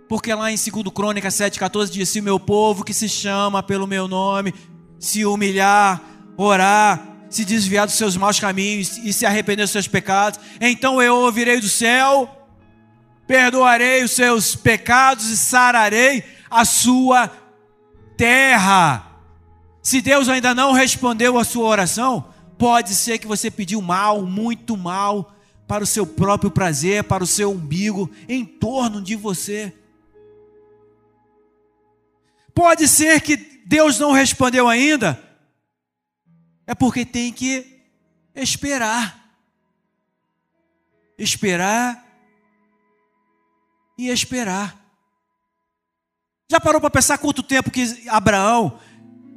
Porque 0.09 0.33
lá 0.33 0.51
em 0.51 0.57
2 0.57 0.93
Crônica 0.95 1.29
7,14 1.29 1.91
diz: 1.91 2.09
Se 2.09 2.21
meu 2.21 2.39
povo 2.39 2.85
que 2.85 2.95
se 2.95 3.09
chama 3.09 3.63
pelo 3.63 3.87
meu 3.87 4.07
nome 4.07 4.55
se 4.99 5.25
humilhar, 5.25 6.01
orar, 6.37 7.03
se 7.31 7.45
desviar 7.45 7.87
dos 7.87 7.97
seus 7.97 8.17
maus 8.17 8.39
caminhos 8.39 8.99
e 8.99 9.13
se 9.13 9.25
arrepender 9.25 9.65
dos 9.65 9.71
seus 9.71 9.89
pecados, 9.89 10.39
então 10.61 11.01
eu 11.03 11.17
ouvirei 11.17 11.59
do 11.61 11.69
céu 11.69 12.40
perdoarei 13.31 14.03
os 14.03 14.11
seus 14.11 14.57
pecados 14.57 15.27
e 15.31 15.37
sararei 15.37 16.25
a 16.51 16.65
sua 16.65 17.29
terra. 18.17 19.23
Se 19.81 20.01
Deus 20.01 20.29
ainda 20.29 20.53
não 20.53 20.73
respondeu 20.73 21.39
a 21.39 21.45
sua 21.45 21.69
oração, 21.69 22.35
pode 22.59 22.93
ser 22.93 23.19
que 23.19 23.29
você 23.29 23.49
pediu 23.49 23.81
mal, 23.81 24.23
muito 24.23 24.77
mal, 24.77 25.33
para 25.69 25.85
o 25.85 25.87
seu 25.87 26.05
próprio 26.05 26.51
prazer, 26.51 27.05
para 27.05 27.23
o 27.23 27.27
seu 27.27 27.53
umbigo, 27.53 28.11
em 28.29 28.45
torno 28.45 29.01
de 29.01 29.15
você. 29.15 29.73
Pode 32.53 32.89
ser 32.89 33.21
que 33.21 33.37
Deus 33.65 33.97
não 33.97 34.11
respondeu 34.11 34.67
ainda, 34.67 35.23
é 36.67 36.75
porque 36.75 37.05
tem 37.05 37.33
que 37.33 37.81
esperar. 38.35 39.21
Esperar 41.17 42.10
e 44.01 44.09
esperar. 44.09 44.77
Já 46.51 46.61
parou 46.61 46.81
para 46.81 46.91
pensar 46.91 47.19
quanto 47.19 47.43
tempo 47.43 47.71
que 47.71 48.09
Abraão 48.09 48.79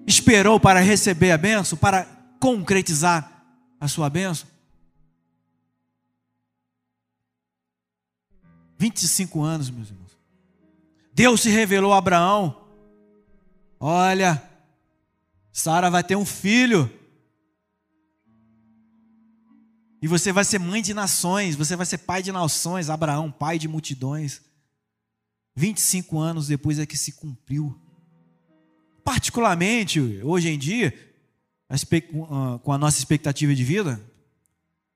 esperou 0.08 0.60
para 0.60 0.80
receber 0.80 1.32
a 1.32 1.38
benção, 1.38 1.78
para 1.78 2.06
concretizar 2.40 3.46
a 3.80 3.88
sua 3.88 4.10
benção? 4.10 4.48
25 8.78 9.42
anos, 9.42 9.70
meus 9.70 9.90
irmãos. 9.90 10.18
Deus 11.14 11.42
se 11.42 11.50
revelou 11.50 11.94
a 11.94 11.98
Abraão. 11.98 12.68
Olha, 13.80 14.42
Sara 15.52 15.90
vai 15.90 16.04
ter 16.04 16.16
um 16.16 16.26
filho. 16.26 16.92
E 20.02 20.08
você 20.08 20.34
vai 20.34 20.44
ser 20.44 20.60
mãe 20.60 20.82
de 20.82 20.94
nações, 20.94 21.56
você 21.56 21.76
vai 21.76 21.86
ser 21.86 22.00
pai 22.00 22.22
de 22.22 22.32
nações, 22.32 22.90
Abraão, 22.90 23.32
pai 23.32 23.58
de 23.58 23.70
multidões. 23.70 24.42
25 25.56 26.20
anos 26.20 26.48
depois 26.48 26.80
é 26.80 26.86
que 26.86 26.98
se 26.98 27.12
cumpriu. 27.14 27.80
Particularmente, 29.04 30.00
hoje 30.24 30.50
em 30.50 30.58
dia, 30.58 30.94
com 32.64 32.72
a 32.72 32.78
nossa 32.78 32.98
expectativa 33.00 33.54
de 33.54 33.64
vida, 33.64 34.02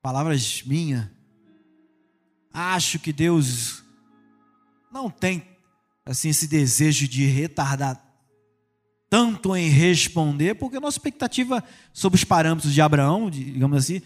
palavras 0.01 0.63
minhas, 0.63 1.07
acho 2.53 2.99
que 2.99 3.11
Deus 3.11 3.83
não 4.91 5.09
tem 5.09 5.43
assim 6.05 6.29
esse 6.29 6.47
desejo 6.47 7.07
de 7.07 7.25
retardar 7.25 8.03
tanto 9.09 9.55
em 9.55 9.69
responder, 9.69 10.55
porque 10.55 10.77
a 10.77 10.81
nossa 10.81 10.97
expectativa 10.97 11.63
sobre 11.93 12.17
os 12.17 12.23
parâmetros 12.23 12.73
de 12.73 12.81
Abraão, 12.81 13.29
digamos 13.29 13.77
assim, 13.77 14.01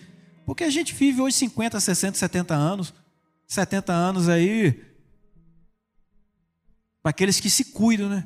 porque 0.45 0.63
a 0.63 0.69
gente 0.69 0.93
vive 0.93 1.21
hoje 1.21 1.37
50, 1.37 1.79
60, 1.79 2.17
70 2.17 2.53
anos, 2.53 2.93
70 3.47 3.93
anos 3.93 4.29
aí 4.29 4.90
para 7.01 7.09
aqueles 7.09 7.39
que 7.39 7.49
se 7.49 7.65
cuidam, 7.65 8.09
né? 8.09 8.25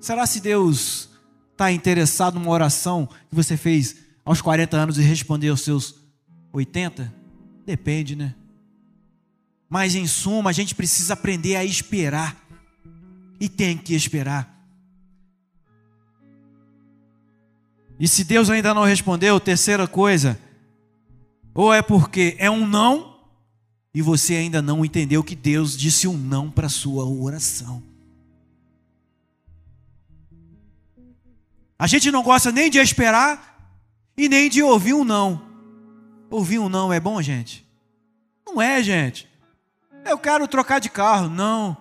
Será 0.00 0.26
se 0.26 0.40
Deus 0.40 1.08
está 1.52 1.72
interessado 1.72 2.38
numa 2.38 2.50
oração 2.50 3.08
que 3.28 3.34
você 3.34 3.56
fez 3.56 3.96
aos 4.24 4.40
40 4.40 4.76
anos 4.76 4.98
e 4.98 5.02
respondeu 5.02 5.52
aos 5.52 5.62
seus 5.62 5.94
80? 6.52 7.12
Depende, 7.66 8.16
né? 8.16 8.34
Mas 9.68 9.94
em 9.94 10.06
suma, 10.06 10.50
a 10.50 10.52
gente 10.52 10.74
precisa 10.74 11.14
aprender 11.14 11.56
a 11.56 11.64
esperar. 11.64 12.36
E 13.40 13.48
tem 13.48 13.76
que 13.76 13.94
esperar. 13.94 14.58
E 18.00 18.08
se 18.08 18.24
Deus 18.24 18.48
ainda 18.50 18.72
não 18.72 18.84
respondeu, 18.84 19.38
terceira 19.38 19.86
coisa, 19.86 20.38
ou 21.54 21.72
é 21.72 21.82
porque 21.82 22.36
é 22.38 22.50
um 22.50 22.66
não, 22.66 23.07
e 23.94 24.02
você 24.02 24.34
ainda 24.34 24.60
não 24.60 24.84
entendeu 24.84 25.24
que 25.24 25.34
Deus 25.34 25.76
disse 25.76 26.06
um 26.06 26.16
não 26.16 26.50
para 26.50 26.66
a 26.66 26.70
sua 26.70 27.04
oração. 27.04 27.82
A 31.78 31.86
gente 31.86 32.10
não 32.10 32.22
gosta 32.22 32.50
nem 32.50 32.68
de 32.68 32.78
esperar 32.78 33.72
e 34.16 34.28
nem 34.28 34.50
de 34.50 34.62
ouvir 34.62 34.94
um 34.94 35.04
não. 35.04 35.40
Ouvir 36.28 36.58
um 36.58 36.68
não 36.68 36.92
é 36.92 36.98
bom, 36.98 37.22
gente? 37.22 37.66
Não 38.44 38.60
é, 38.60 38.82
gente. 38.82 39.28
Eu 40.04 40.18
quero 40.18 40.48
trocar 40.48 40.80
de 40.80 40.90
carro. 40.90 41.28
Não. 41.28 41.76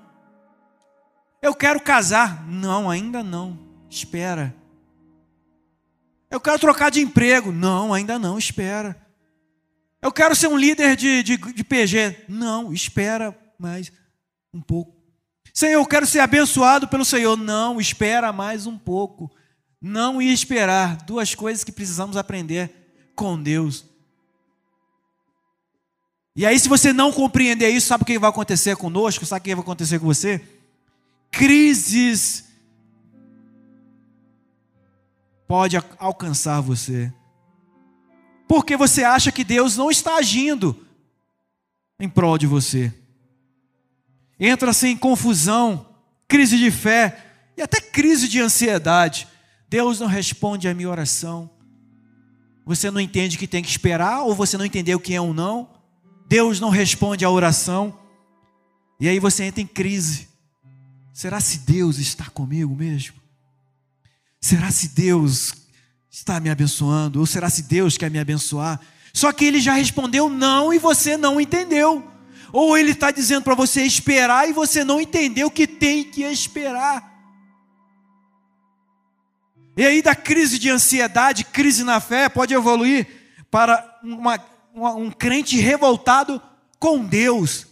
Eu 1.41 1.55
quero 1.55 1.79
casar. 1.79 2.47
Não, 2.47 2.89
ainda 2.89 3.23
não. 3.23 3.57
Espera. 3.89 4.55
Eu 6.29 6.39
quero 6.39 6.59
trocar 6.59 6.91
de 6.91 7.01
emprego. 7.01 7.51
Não, 7.51 7.93
ainda 7.93 8.19
não. 8.19 8.37
Espera. 8.37 9.06
Eu 10.01 10.11
quero 10.11 10.35
ser 10.35 10.47
um 10.47 10.57
líder 10.57 10.95
de, 10.95 11.23
de, 11.23 11.37
de 11.37 11.63
PG. 11.63 12.25
Não, 12.27 12.71
espera 12.71 13.37
mais 13.57 13.91
um 14.53 14.61
pouco. 14.61 14.95
Senhor, 15.53 15.81
eu 15.81 15.85
quero 15.85 16.05
ser 16.05 16.19
abençoado 16.19 16.87
pelo 16.87 17.03
Senhor. 17.03 17.35
Não, 17.35 17.81
espera 17.81 18.31
mais 18.31 18.67
um 18.67 18.77
pouco. 18.77 19.31
Não 19.81 20.21
e 20.21 20.31
esperar. 20.31 20.97
Duas 20.97 21.33
coisas 21.33 21.63
que 21.63 21.71
precisamos 21.71 22.15
aprender 22.15 23.11
com 23.15 23.41
Deus. 23.41 23.85
E 26.35 26.45
aí, 26.45 26.59
se 26.59 26.69
você 26.69 26.93
não 26.93 27.11
compreender 27.11 27.69
isso, 27.69 27.87
sabe 27.87 28.03
o 28.03 28.05
que 28.05 28.19
vai 28.19 28.29
acontecer 28.29 28.75
conosco? 28.75 29.25
Sabe 29.25 29.39
o 29.39 29.43
que 29.43 29.55
vai 29.55 29.63
acontecer 29.63 29.97
com 29.97 30.05
você? 30.05 30.39
Crises 31.31 32.45
pode 35.47 35.75
alcançar 35.97 36.61
você. 36.61 37.11
Porque 38.47 38.77
você 38.77 39.03
acha 39.03 39.31
que 39.31 39.43
Deus 39.43 39.75
não 39.75 39.91
está 39.91 40.15
agindo 40.15 40.85
em 41.99 42.07
prol 42.07 42.37
de 42.37 42.47
você. 42.47 42.93
Entra-se 44.39 44.87
em 44.87 44.97
confusão, 44.97 45.85
crise 46.27 46.57
de 46.57 46.71
fé 46.71 47.25
e 47.57 47.61
até 47.61 47.81
crise 47.81 48.27
de 48.27 48.39
ansiedade. 48.39 49.27
Deus 49.67 49.99
não 49.99 50.07
responde 50.07 50.67
a 50.67 50.73
minha 50.73 50.89
oração. 50.89 51.49
Você 52.65 52.91
não 52.91 52.99
entende 52.99 53.37
que 53.37 53.47
tem 53.47 53.63
que 53.63 53.69
esperar, 53.69 54.21
ou 54.23 54.35
você 54.35 54.57
não 54.57 54.65
entendeu 54.65 54.99
que 54.99 55.13
é 55.13 55.21
um 55.21 55.33
não. 55.33 55.69
Deus 56.27 56.59
não 56.59 56.69
responde 56.69 57.23
à 57.23 57.29
oração, 57.29 57.97
e 58.99 59.07
aí 59.07 59.19
você 59.19 59.45
entra 59.45 59.61
em 59.61 59.67
crise. 59.67 60.27
Será 61.13 61.39
se 61.39 61.59
Deus 61.59 61.97
está 61.97 62.25
comigo 62.25 62.75
mesmo? 62.75 63.15
Será 64.39 64.69
se 64.69 64.89
Deus 64.89 65.53
está 66.09 66.39
me 66.39 66.49
abençoando? 66.49 67.19
Ou 67.19 67.25
será 67.25 67.49
se 67.49 67.63
Deus 67.63 67.97
quer 67.97 68.09
me 68.09 68.19
abençoar? 68.19 68.79
Só 69.13 69.31
que 69.31 69.45
ele 69.45 69.59
já 69.59 69.73
respondeu 69.73 70.29
não 70.29 70.73
e 70.73 70.79
você 70.79 71.17
não 71.17 71.39
entendeu. 71.39 72.05
Ou 72.51 72.77
ele 72.77 72.91
está 72.91 73.11
dizendo 73.11 73.43
para 73.43 73.55
você 73.55 73.83
esperar 73.83 74.47
e 74.49 74.53
você 74.53 74.83
não 74.83 75.01
entendeu 75.01 75.49
que 75.51 75.67
tem 75.67 76.03
que 76.03 76.23
esperar. 76.23 77.15
E 79.75 79.85
aí, 79.85 80.01
da 80.01 80.15
crise 80.15 80.57
de 80.57 80.69
ansiedade, 80.69 81.43
crise 81.45 81.83
na 81.83 81.99
fé, 81.99 82.27
pode 82.29 82.53
evoluir 82.53 83.07
para 83.51 83.99
uma 84.03 84.39
um 84.73 85.09
crente 85.09 85.57
revoltado 85.57 86.41
com 86.79 87.03
Deus. 87.03 87.65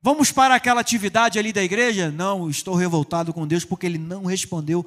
Vamos 0.00 0.30
para 0.30 0.54
aquela 0.54 0.80
atividade 0.80 1.38
ali 1.38 1.52
da 1.52 1.62
igreja? 1.62 2.10
Não, 2.10 2.48
estou 2.48 2.74
revoltado 2.74 3.32
com 3.32 3.46
Deus 3.46 3.64
porque 3.64 3.86
Ele 3.86 3.98
não 3.98 4.24
respondeu 4.24 4.86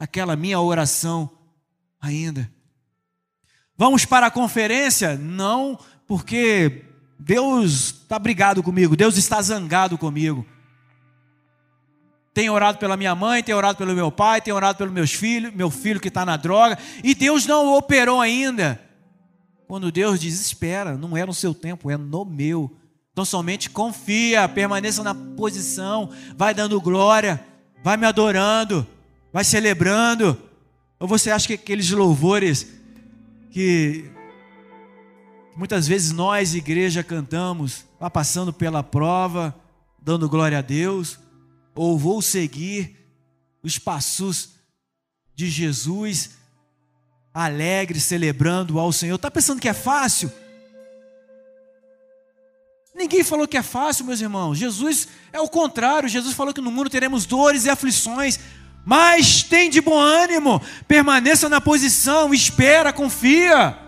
aquela 0.00 0.34
minha 0.34 0.58
oração 0.58 1.30
ainda. 2.00 2.50
Vamos 3.76 4.06
para 4.06 4.26
a 4.26 4.30
conferência? 4.30 5.16
Não, 5.16 5.78
porque 6.06 6.84
Deus 7.18 7.72
está 8.02 8.18
brigado 8.18 8.62
comigo, 8.62 8.96
Deus 8.96 9.18
está 9.18 9.40
zangado 9.42 9.98
comigo. 9.98 10.46
Tenho 12.32 12.54
orado 12.54 12.78
pela 12.78 12.96
minha 12.96 13.14
mãe, 13.14 13.42
tenho 13.42 13.58
orado 13.58 13.76
pelo 13.76 13.94
meu 13.94 14.10
pai, 14.10 14.40
tenho 14.40 14.56
orado 14.56 14.78
pelos 14.78 14.92
meus 14.92 15.12
filhos, 15.12 15.52
meu 15.52 15.70
filho 15.70 16.00
que 16.00 16.08
está 16.08 16.24
na 16.24 16.36
droga, 16.36 16.78
e 17.04 17.14
Deus 17.14 17.44
não 17.44 17.74
operou 17.76 18.20
ainda. 18.20 18.80
Quando 19.66 19.92
Deus 19.92 20.20
diz, 20.20 20.40
espera, 20.40 20.96
não 20.96 21.16
é 21.16 21.26
no 21.26 21.34
seu 21.34 21.52
tempo, 21.52 21.90
é 21.90 21.96
no 21.96 22.24
meu. 22.24 22.74
Então 23.12 23.24
somente 23.24 23.68
confia, 23.68 24.48
permaneça 24.48 25.02
na 25.02 25.14
posição, 25.14 26.10
vai 26.36 26.54
dando 26.54 26.80
glória, 26.80 27.44
vai 27.82 27.96
me 27.96 28.06
adorando, 28.06 28.86
vai 29.32 29.44
celebrando. 29.44 30.40
Ou 30.98 31.08
você 31.08 31.30
acha 31.30 31.46
que 31.46 31.54
aqueles 31.54 31.90
louvores 31.90 32.66
que 33.50 34.10
muitas 35.56 35.86
vezes 35.86 36.12
nós, 36.12 36.54
igreja, 36.54 37.02
cantamos, 37.02 37.84
vai 37.98 38.10
passando 38.10 38.52
pela 38.52 38.82
prova, 38.82 39.54
dando 40.00 40.28
glória 40.28 40.58
a 40.58 40.62
Deus, 40.62 41.18
ou 41.74 41.98
vou 41.98 42.22
seguir 42.22 42.96
os 43.62 43.78
passos 43.78 44.50
de 45.34 45.48
Jesus 45.48 46.38
alegre, 47.32 48.00
celebrando 48.00 48.78
ao 48.78 48.92
Senhor. 48.92 49.16
Está 49.16 49.30
pensando 49.30 49.60
que 49.60 49.68
é 49.68 49.74
fácil? 49.74 50.32
Ninguém 52.94 53.24
falou 53.24 53.46
que 53.48 53.56
é 53.56 53.62
fácil, 53.62 54.04
meus 54.04 54.20
irmãos. 54.20 54.58
Jesus 54.58 55.08
é 55.32 55.40
o 55.40 55.48
contrário. 55.48 56.08
Jesus 56.08 56.34
falou 56.34 56.52
que 56.52 56.60
no 56.60 56.70
mundo 56.70 56.90
teremos 56.90 57.24
dores 57.24 57.64
e 57.64 57.70
aflições. 57.70 58.38
Mas 58.84 59.42
tem 59.42 59.68
de 59.68 59.80
bom 59.80 59.98
ânimo, 59.98 60.60
permaneça 60.88 61.48
na 61.48 61.60
posição, 61.60 62.32
espera, 62.32 62.92
confia. 62.92 63.78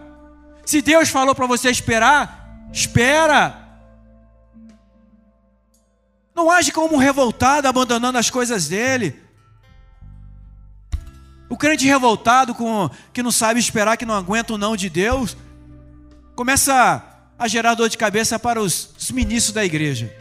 Se 0.64 0.80
Deus 0.82 1.08
falou 1.08 1.34
para 1.34 1.46
você 1.46 1.70
esperar, 1.70 2.68
espera. 2.72 3.58
Não 6.34 6.50
age 6.50 6.72
como 6.72 6.94
um 6.94 6.98
revoltado, 6.98 7.68
abandonando 7.68 8.18
as 8.18 8.30
coisas 8.30 8.68
dele. 8.68 9.20
O 11.48 11.56
crente 11.56 11.86
revoltado, 11.86 12.54
com, 12.54 12.88
que 13.12 13.22
não 13.22 13.30
sabe 13.30 13.60
esperar, 13.60 13.96
que 13.96 14.06
não 14.06 14.14
aguenta 14.14 14.54
o 14.54 14.58
não 14.58 14.74
de 14.74 14.88
Deus, 14.88 15.36
começa 16.34 17.04
a 17.38 17.48
gerar 17.48 17.74
dor 17.74 17.88
de 17.88 17.98
cabeça 17.98 18.38
para 18.38 18.60
os, 18.60 18.94
os 18.96 19.10
ministros 19.10 19.52
da 19.52 19.64
igreja. 19.64 20.14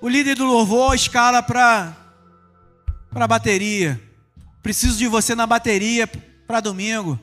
O 0.00 0.08
líder 0.08 0.36
do 0.36 0.46
louvor 0.46 0.94
escala 0.94 1.42
para 1.42 1.94
a 3.14 3.26
bateria. 3.26 4.00
Preciso 4.62 4.96
de 4.96 5.06
você 5.06 5.34
na 5.34 5.46
bateria 5.46 6.06
para 6.46 6.60
domingo. 6.60 7.18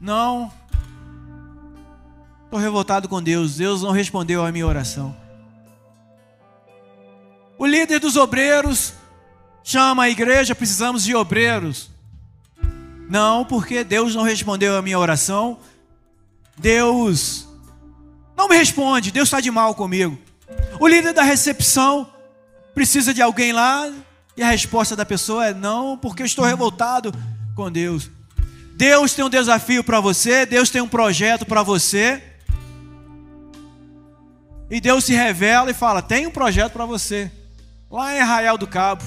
Não. 0.00 0.52
Estou 2.44 2.58
revoltado 2.58 3.08
com 3.08 3.22
Deus. 3.22 3.56
Deus 3.56 3.82
não 3.82 3.90
respondeu 3.90 4.44
a 4.44 4.52
minha 4.52 4.66
oração. 4.66 5.16
O 7.58 7.66
líder 7.66 7.98
dos 7.98 8.16
obreiros 8.16 8.92
chama 9.64 10.04
a 10.04 10.10
igreja, 10.10 10.54
precisamos 10.54 11.04
de 11.04 11.14
obreiros. 11.14 11.90
Não, 13.08 13.44
porque 13.44 13.82
Deus 13.84 14.14
não 14.14 14.22
respondeu 14.22 14.76
a 14.76 14.82
minha 14.82 14.98
oração. 14.98 15.58
Deus 16.58 17.46
não 18.36 18.48
me 18.48 18.56
responde, 18.56 19.10
Deus 19.10 19.28
está 19.28 19.40
de 19.40 19.50
mal 19.50 19.74
comigo. 19.74 20.18
O 20.78 20.86
líder 20.86 21.12
da 21.12 21.22
recepção 21.22 22.10
precisa 22.74 23.14
de 23.14 23.22
alguém 23.22 23.52
lá, 23.52 23.90
E 24.36 24.42
a 24.42 24.50
resposta 24.50 24.94
da 24.94 25.06
pessoa 25.06 25.46
é 25.46 25.54
não, 25.54 25.96
porque 25.96 26.22
eu 26.22 26.26
estou 26.26 26.44
revoltado 26.44 27.12
com 27.54 27.72
Deus. 27.72 28.10
Deus 28.74 29.14
tem 29.14 29.24
um 29.24 29.30
desafio 29.30 29.82
para 29.82 29.98
você, 29.98 30.44
Deus 30.44 30.68
tem 30.68 30.82
um 30.82 30.88
projeto 30.88 31.46
para 31.46 31.62
você. 31.62 32.22
E 34.70 34.80
Deus 34.80 35.04
se 35.04 35.14
revela 35.14 35.70
e 35.70 35.74
fala: 35.74 36.02
tem 36.02 36.26
um 36.26 36.30
projeto 36.30 36.72
para 36.72 36.84
você, 36.84 37.30
lá 37.90 38.14
em 38.14 38.20
Arraial 38.20 38.58
do 38.58 38.66
Cabo. 38.66 39.02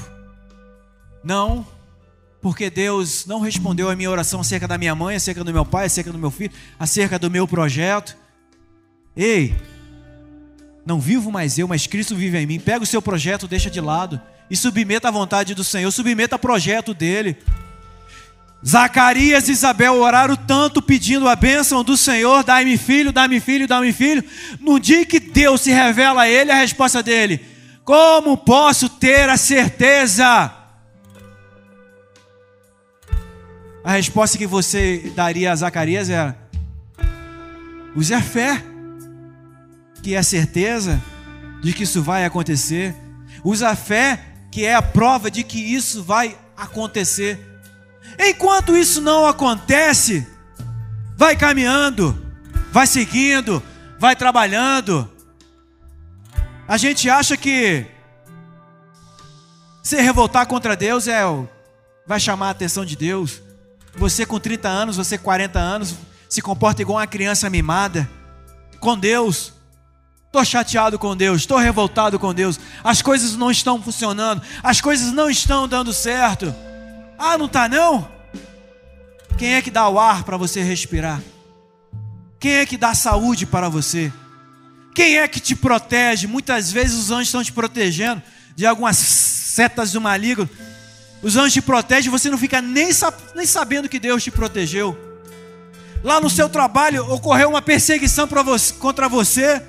Não, 1.24 1.68
porque 2.42 2.70
Deus 2.72 3.28
não 3.28 3.40
respondeu 3.40 3.90
a 3.90 3.96
minha 3.96 4.10
oração 4.10 4.40
acerca 4.40 4.68
da 4.68 4.78
minha 4.80 4.96
mãe, 4.96 5.16
acerca 5.16 5.44
do 5.44 5.54
meu 5.54 5.66
pai, 5.66 5.86
acerca 5.86 6.12
do 6.12 6.18
meu 6.18 6.32
filho, 6.32 6.54
acerca 6.80 7.20
do 7.20 7.30
meu 7.30 7.48
projeto. 7.48 8.18
Ei, 9.16 9.56
não 10.84 11.00
vivo 11.00 11.32
mais 11.32 11.60
eu, 11.60 11.68
mas 11.68 11.86
Cristo 11.86 12.16
vive 12.16 12.40
em 12.40 12.48
mim. 12.48 12.60
Pega 12.60 12.84
o 12.84 12.88
seu 12.88 13.02
projeto, 13.02 13.48
deixa 13.48 13.70
de 13.70 13.80
lado 13.80 14.20
e 14.50 14.56
submeta 14.56 15.08
à 15.08 15.12
vontade 15.12 15.54
do 15.54 15.64
Senhor, 15.64 15.92
submeta 15.92 16.36
ao 16.36 16.40
projeto 16.40 16.94
dele. 16.94 17.38
Zacarias 18.66 19.48
e 19.48 19.54
Isabel 19.54 19.96
oraram 19.96 20.36
tanto 20.36 20.82
pedindo 20.82 21.30
a 21.30 21.36
bênção 21.36 21.84
do 21.84 21.96
Senhor, 21.96 22.44
dai-me 22.44 22.78
filho, 22.78 23.12
dai-me 23.12 23.40
filho, 23.40 23.68
dai-me 23.68 23.94
filho. 23.94 24.24
No 24.60 24.80
dia 24.80 25.06
que 25.06 25.20
Deus 25.20 25.62
se 25.62 25.72
revela 25.72 26.24
a 26.24 26.30
ele, 26.30 26.52
a 26.52 26.56
resposta 26.56 27.02
dele: 27.02 27.40
Como 27.86 28.36
posso 28.38 28.90
ter 28.90 29.30
a 29.30 29.38
certeza? 29.38 30.54
A 33.84 33.94
resposta 33.94 34.38
que 34.38 34.46
você 34.46 35.12
daria 35.16 35.54
a 35.54 35.56
Zacarias 35.56 36.10
era: 36.10 36.38
Use 37.96 38.14
a 38.14 38.22
fé, 38.22 38.62
que 40.04 40.16
é 40.16 40.18
a 40.18 40.24
certeza 40.24 41.02
de 41.62 41.72
que 41.72 41.84
isso 41.84 42.02
vai 42.04 42.26
acontecer. 42.26 42.94
Use 43.44 43.64
a 43.64 43.76
fé, 43.76 44.20
que 44.60 44.66
é 44.66 44.76
a 44.76 44.82
prova 44.82 45.32
de 45.32 45.42
que 45.42 45.58
isso 45.58 46.04
vai 46.04 46.38
acontecer. 46.58 47.40
Enquanto 48.20 48.76
isso 48.76 49.00
não 49.00 49.26
acontece, 49.26 50.28
vai 51.16 51.34
caminhando, 51.34 52.22
vai 52.70 52.86
seguindo, 52.86 53.64
vai 53.98 54.18
trabalhando. 54.18 55.10
A 56.68 56.76
gente 56.76 57.10
acha 57.10 57.38
que 57.38 57.86
se 59.82 59.96
revoltar 60.02 60.46
contra 60.46 60.76
Deus 60.76 61.08
é 61.08 61.22
vai 62.06 62.20
chamar 62.20 62.48
a 62.48 62.52
atenção 62.52 62.84
de 62.84 62.98
Deus. 62.98 63.42
Você 63.96 64.26
com 64.26 64.42
30 64.42 64.68
anos, 64.68 64.98
você 64.98 65.18
com 65.18 65.24
40 65.24 65.58
anos, 65.58 65.96
se 66.28 66.42
comporta 66.42 66.82
igual 66.82 66.98
uma 66.98 67.08
criança 67.08 67.50
mimada 67.50 68.10
com 68.82 69.00
Deus. 69.00 69.54
Estou 70.30 70.46
chateado 70.46 71.00
com 71.00 71.18
Deus, 71.18 71.42
estou 71.42 71.58
revoltado 71.58 72.20
com 72.20 72.32
Deus. 72.32 72.60
As 72.84 73.02
coisas 73.02 73.36
não 73.36 73.50
estão 73.50 73.82
funcionando, 73.82 74.44
as 74.62 74.80
coisas 74.80 75.12
não 75.12 75.28
estão 75.28 75.68
dando 75.68 75.92
certo. 75.92 76.54
Ah, 77.18 77.36
não 77.36 77.48
está 77.48 77.68
não? 77.68 78.08
Quem 79.40 79.56
é 79.56 79.62
que 79.64 79.72
dá 79.72 79.90
o 79.90 79.98
ar 79.98 80.24
para 80.24 80.38
você 80.38 80.62
respirar? 80.62 81.20
Quem 82.40 82.58
é 82.58 82.66
que 82.68 82.78
dá 82.78 82.94
saúde 82.94 83.48
para 83.48 83.70
você? 83.70 84.14
Quem 84.94 85.18
é 85.18 85.28
que 85.28 85.40
te 85.40 85.56
protege? 85.56 86.28
Muitas 86.28 86.72
vezes 86.72 87.00
os 87.00 87.10
anjos 87.10 87.30
estão 87.30 87.44
te 87.44 87.52
protegendo 87.52 88.22
de 88.56 88.68
algumas 88.68 88.98
setas 88.98 89.92
do 89.94 90.00
maligno. 90.00 90.48
Os 91.24 91.38
anjos 91.38 91.54
te 91.54 91.62
protegem 91.62 92.12
você 92.12 92.30
não 92.30 92.38
fica 92.38 92.62
nem, 92.62 92.90
nem 93.36 93.46
sabendo 93.48 93.90
que 93.90 93.98
Deus 94.00 94.24
te 94.24 94.30
protegeu. 94.30 94.96
Lá 96.04 96.22
no 96.22 96.30
seu 96.30 96.48
trabalho 96.48 97.12
ocorreu 97.12 97.50
uma 97.50 97.64
perseguição 97.64 98.28
você, 98.28 98.74
contra 98.76 99.10
você 99.10 99.60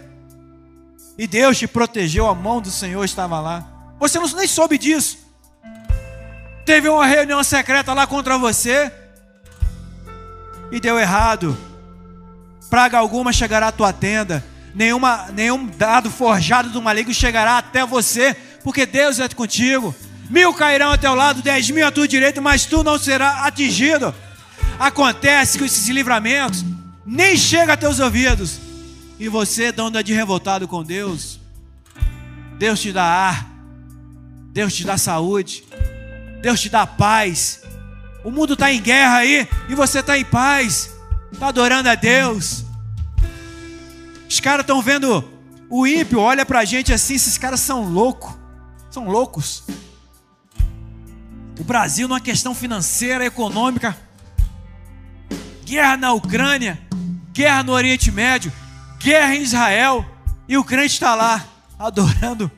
e 1.20 1.26
Deus 1.26 1.58
te 1.58 1.66
protegeu, 1.66 2.26
a 2.26 2.34
mão 2.34 2.62
do 2.62 2.70
Senhor 2.70 3.04
estava 3.04 3.38
lá. 3.40 3.62
Você 3.98 4.18
não, 4.18 4.26
nem 4.28 4.46
soube 4.46 4.78
disso. 4.78 5.18
Teve 6.64 6.88
uma 6.88 7.04
reunião 7.04 7.44
secreta 7.44 7.92
lá 7.92 8.06
contra 8.06 8.38
você 8.38 8.90
e 10.72 10.80
deu 10.80 10.98
errado. 10.98 11.54
Praga 12.70 12.96
alguma 12.96 13.34
chegará 13.34 13.68
à 13.68 13.72
tua 13.72 13.92
tenda, 13.92 14.42
nenhuma, 14.74 15.26
nenhum 15.34 15.66
dado 15.66 16.10
forjado 16.10 16.70
do 16.70 16.80
maligno 16.80 17.12
chegará 17.12 17.58
até 17.58 17.84
você, 17.84 18.34
porque 18.64 18.86
Deus 18.86 19.20
é 19.20 19.28
contigo. 19.28 19.94
Mil 20.30 20.54
cairão 20.54 20.92
ao 20.92 20.96
teu 20.96 21.14
lado, 21.14 21.42
dez 21.42 21.68
mil 21.68 21.86
à 21.86 21.90
tua 21.90 22.08
direita, 22.08 22.40
mas 22.40 22.64
tu 22.64 22.82
não 22.82 22.98
serás 22.98 23.44
atingido. 23.44 24.14
Acontece 24.78 25.58
que 25.58 25.64
esses 25.66 25.86
livramentos 25.88 26.64
nem 27.04 27.36
chegam 27.36 27.74
a 27.74 27.76
teus 27.76 28.00
ouvidos. 28.00 28.69
E 29.20 29.28
você, 29.28 29.70
dono 29.70 30.02
de 30.02 30.14
revoltado 30.14 30.66
com 30.66 30.82
Deus, 30.82 31.38
Deus 32.58 32.80
te 32.80 32.90
dá 32.90 33.04
ar, 33.04 33.50
Deus 34.50 34.74
te 34.74 34.82
dá 34.82 34.96
saúde, 34.96 35.62
Deus 36.40 36.58
te 36.58 36.70
dá 36.70 36.86
paz. 36.86 37.60
O 38.24 38.30
mundo 38.30 38.54
está 38.54 38.72
em 38.72 38.80
guerra 38.80 39.16
aí 39.16 39.46
e 39.68 39.74
você 39.74 39.98
está 39.98 40.16
em 40.16 40.24
paz, 40.24 40.90
está 41.30 41.48
adorando 41.48 41.90
a 41.90 41.94
Deus. 41.94 42.64
Os 44.26 44.40
caras 44.40 44.62
estão 44.62 44.80
vendo 44.80 45.22
o 45.68 45.86
ímpio, 45.86 46.18
olha 46.18 46.46
para 46.46 46.60
a 46.60 46.64
gente 46.64 46.90
assim, 46.90 47.12
esses 47.12 47.36
caras 47.36 47.60
são 47.60 47.84
loucos, 47.84 48.32
são 48.90 49.06
loucos. 49.06 49.64
O 51.58 51.62
Brasil 51.62 52.08
numa 52.08 52.22
questão 52.22 52.54
financeira, 52.54 53.26
econômica, 53.26 53.94
guerra 55.62 55.98
na 55.98 56.10
Ucrânia, 56.14 56.80
guerra 57.34 57.62
no 57.62 57.72
Oriente 57.72 58.10
Médio, 58.10 58.50
guerra 59.00 59.34
em 59.34 59.42
Israel, 59.42 60.04
e 60.46 60.58
o 60.58 60.62
crente 60.62 60.92
está 60.92 61.14
lá 61.14 61.44
adorando 61.78 62.50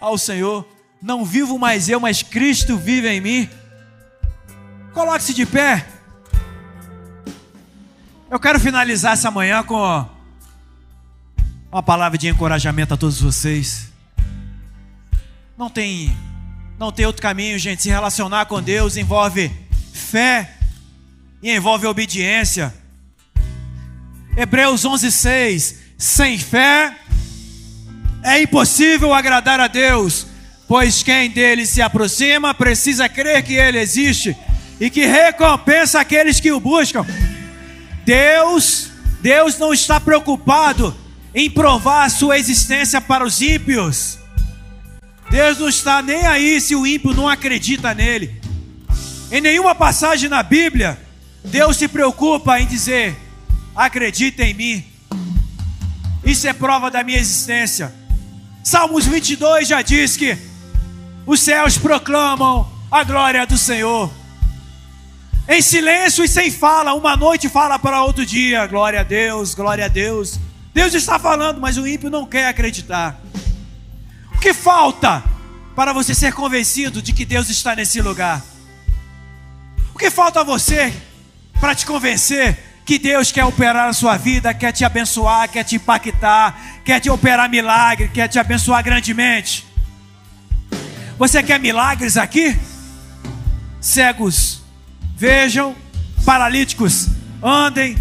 ao 0.00 0.18
Senhor. 0.18 0.68
Não 1.00 1.24
vivo 1.24 1.58
mais 1.58 1.88
eu, 1.88 2.00
mas 2.00 2.22
Cristo 2.22 2.76
vive 2.76 3.08
em 3.08 3.20
mim. 3.20 3.50
Coloque-se 4.92 5.32
de 5.32 5.46
pé. 5.46 5.86
Eu 8.28 8.40
quero 8.40 8.58
finalizar 8.58 9.12
essa 9.12 9.30
manhã 9.30 9.62
com 9.62 10.06
uma 11.70 11.82
palavra 11.82 12.18
de 12.18 12.28
encorajamento 12.28 12.94
a 12.94 12.96
todos 12.96 13.20
vocês. 13.20 13.90
Não 15.56 15.70
tem, 15.70 16.16
não 16.78 16.90
tem 16.90 17.06
outro 17.06 17.22
caminho, 17.22 17.58
gente. 17.58 17.82
Se 17.82 17.88
relacionar 17.88 18.46
com 18.46 18.60
Deus 18.60 18.96
envolve 18.96 19.50
fé 19.92 20.56
e 21.42 21.54
envolve 21.54 21.86
obediência. 21.86 22.74
Hebreus 24.36 24.84
11:6. 24.84 25.76
Sem 25.98 26.38
fé 26.38 26.96
é 28.24 28.42
impossível 28.42 29.12
agradar 29.14 29.60
a 29.60 29.68
Deus, 29.68 30.26
pois 30.66 31.02
quem 31.02 31.30
dele 31.30 31.66
se 31.66 31.80
aproxima 31.80 32.52
precisa 32.54 33.08
crer 33.08 33.42
que 33.42 33.54
ele 33.54 33.78
existe 33.78 34.36
e 34.80 34.90
que 34.90 35.06
recompensa 35.06 36.00
aqueles 36.00 36.40
que 36.40 36.50
o 36.50 36.58
buscam. 36.58 37.06
Deus, 38.04 38.90
Deus 39.20 39.58
não 39.58 39.72
está 39.72 40.00
preocupado 40.00 40.96
em 41.34 41.48
provar 41.48 42.04
a 42.04 42.10
sua 42.10 42.38
existência 42.38 43.00
para 43.00 43.24
os 43.24 43.40
ímpios. 43.40 44.18
Deus 45.30 45.58
não 45.58 45.68
está 45.68 46.02
nem 46.02 46.26
aí 46.26 46.60
se 46.60 46.74
o 46.74 46.86
ímpio 46.86 47.14
não 47.14 47.28
acredita 47.28 47.94
nele. 47.94 48.40
Em 49.30 49.40
nenhuma 49.40 49.74
passagem 49.74 50.28
na 50.28 50.42
Bíblia, 50.42 50.98
Deus 51.44 51.76
se 51.76 51.88
preocupa 51.88 52.60
em 52.60 52.66
dizer: 52.66 53.16
acredita 53.74 54.42
em 54.42 54.54
mim. 54.54 54.84
Isso 56.24 56.46
é 56.46 56.52
prova 56.52 56.90
da 56.90 57.02
minha 57.02 57.18
existência. 57.18 57.92
Salmos 58.62 59.06
22 59.06 59.68
já 59.68 59.82
diz 59.82 60.16
que 60.16 60.36
os 61.26 61.40
céus 61.40 61.78
proclamam 61.78 62.70
a 62.90 63.02
glória 63.04 63.46
do 63.46 63.58
Senhor 63.58 64.10
em 65.48 65.60
silêncio 65.60 66.24
e 66.24 66.28
sem 66.28 66.50
fala, 66.50 66.94
uma 66.94 67.16
noite 67.16 67.48
fala 67.48 67.78
para 67.78 68.04
outro 68.04 68.24
dia, 68.24 68.66
glória 68.66 69.00
a 69.00 69.02
Deus, 69.02 69.54
glória 69.54 69.86
a 69.86 69.88
Deus. 69.88 70.38
Deus 70.72 70.94
está 70.94 71.18
falando, 71.18 71.60
mas 71.60 71.76
o 71.76 71.86
ímpio 71.86 72.08
não 72.08 72.24
quer 72.24 72.46
acreditar. 72.46 73.20
O 74.34 74.38
que 74.38 74.54
falta 74.54 75.22
para 75.74 75.92
você 75.92 76.14
ser 76.14 76.32
convencido 76.32 77.02
de 77.02 77.12
que 77.12 77.24
Deus 77.24 77.50
está 77.50 77.74
nesse 77.74 78.00
lugar? 78.00 78.42
O 79.94 79.98
que 79.98 80.10
falta 80.10 80.40
a 80.40 80.44
você 80.44 80.92
para 81.60 81.74
te 81.74 81.84
convencer 81.84 82.71
que 82.84 82.98
Deus 82.98 83.30
quer 83.30 83.44
operar 83.44 83.86
na 83.86 83.92
sua 83.92 84.16
vida, 84.16 84.52
quer 84.52 84.72
te 84.72 84.84
abençoar, 84.84 85.48
quer 85.48 85.64
te 85.64 85.76
impactar, 85.76 86.80
quer 86.84 87.00
te 87.00 87.08
operar 87.10 87.48
milagre, 87.48 88.08
quer 88.08 88.28
te 88.28 88.38
abençoar 88.38 88.82
grandemente? 88.82 89.66
Você 91.18 91.42
quer 91.42 91.60
milagres 91.60 92.16
aqui? 92.16 92.58
Cegos 93.80 94.62
Vejam, 95.22 95.76
paralíticos, 96.24 97.06
andem, 97.40 97.96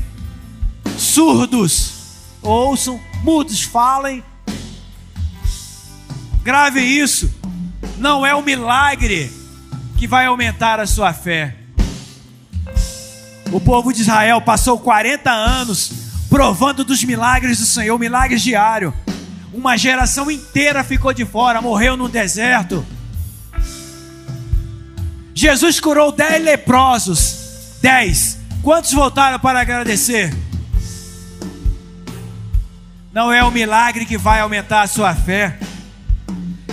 surdos, 0.97 1.93
ouçam, 2.41 2.99
mudos, 3.21 3.61
falem. 3.61 4.23
Grave 6.41 6.81
isso. 6.81 7.31
Não 7.99 8.25
é 8.25 8.33
o 8.33 8.41
milagre 8.41 9.31
que 9.99 10.07
vai 10.07 10.25
aumentar 10.25 10.79
a 10.79 10.87
sua 10.87 11.13
fé. 11.13 11.60
O 13.51 13.59
povo 13.59 13.91
de 13.91 14.01
Israel 14.01 14.39
passou 14.41 14.79
40 14.79 15.29
anos 15.29 15.91
provando 16.29 16.85
dos 16.85 17.03
milagres 17.03 17.59
do 17.59 17.65
Senhor, 17.65 17.99
milagres 17.99 18.41
diários. 18.41 18.93
Uma 19.53 19.75
geração 19.77 20.31
inteira 20.31 20.81
ficou 20.81 21.13
de 21.13 21.25
fora, 21.25 21.61
morreu 21.61 21.97
no 21.97 22.07
deserto. 22.07 22.85
Jesus 25.33 25.81
curou 25.81 26.13
dez 26.13 26.41
leprosos. 26.41 27.79
Dez. 27.81 28.37
Quantos 28.63 28.93
voltaram 28.93 29.37
para 29.39 29.59
agradecer? 29.59 30.33
Não 33.11 33.33
é 33.33 33.43
o 33.43 33.51
milagre 33.51 34.05
que 34.05 34.17
vai 34.17 34.39
aumentar 34.39 34.83
a 34.83 34.87
sua 34.87 35.13
fé. 35.13 35.59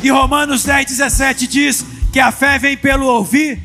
E 0.00 0.08
Romanos 0.10 0.62
10, 0.62 0.86
17 0.86 1.48
diz 1.48 1.84
que 2.12 2.20
a 2.20 2.30
fé 2.30 2.56
vem 2.60 2.76
pelo 2.76 3.06
ouvir 3.06 3.60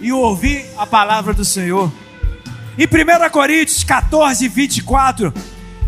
e 0.00 0.12
ouvir 0.12 0.64
a 0.78 0.86
palavra 0.86 1.34
do 1.34 1.44
Senhor. 1.44 1.90
Em 2.76 2.86
1 2.86 3.30
Coríntios 3.30 3.84
14, 3.84 4.48
24, 4.48 5.32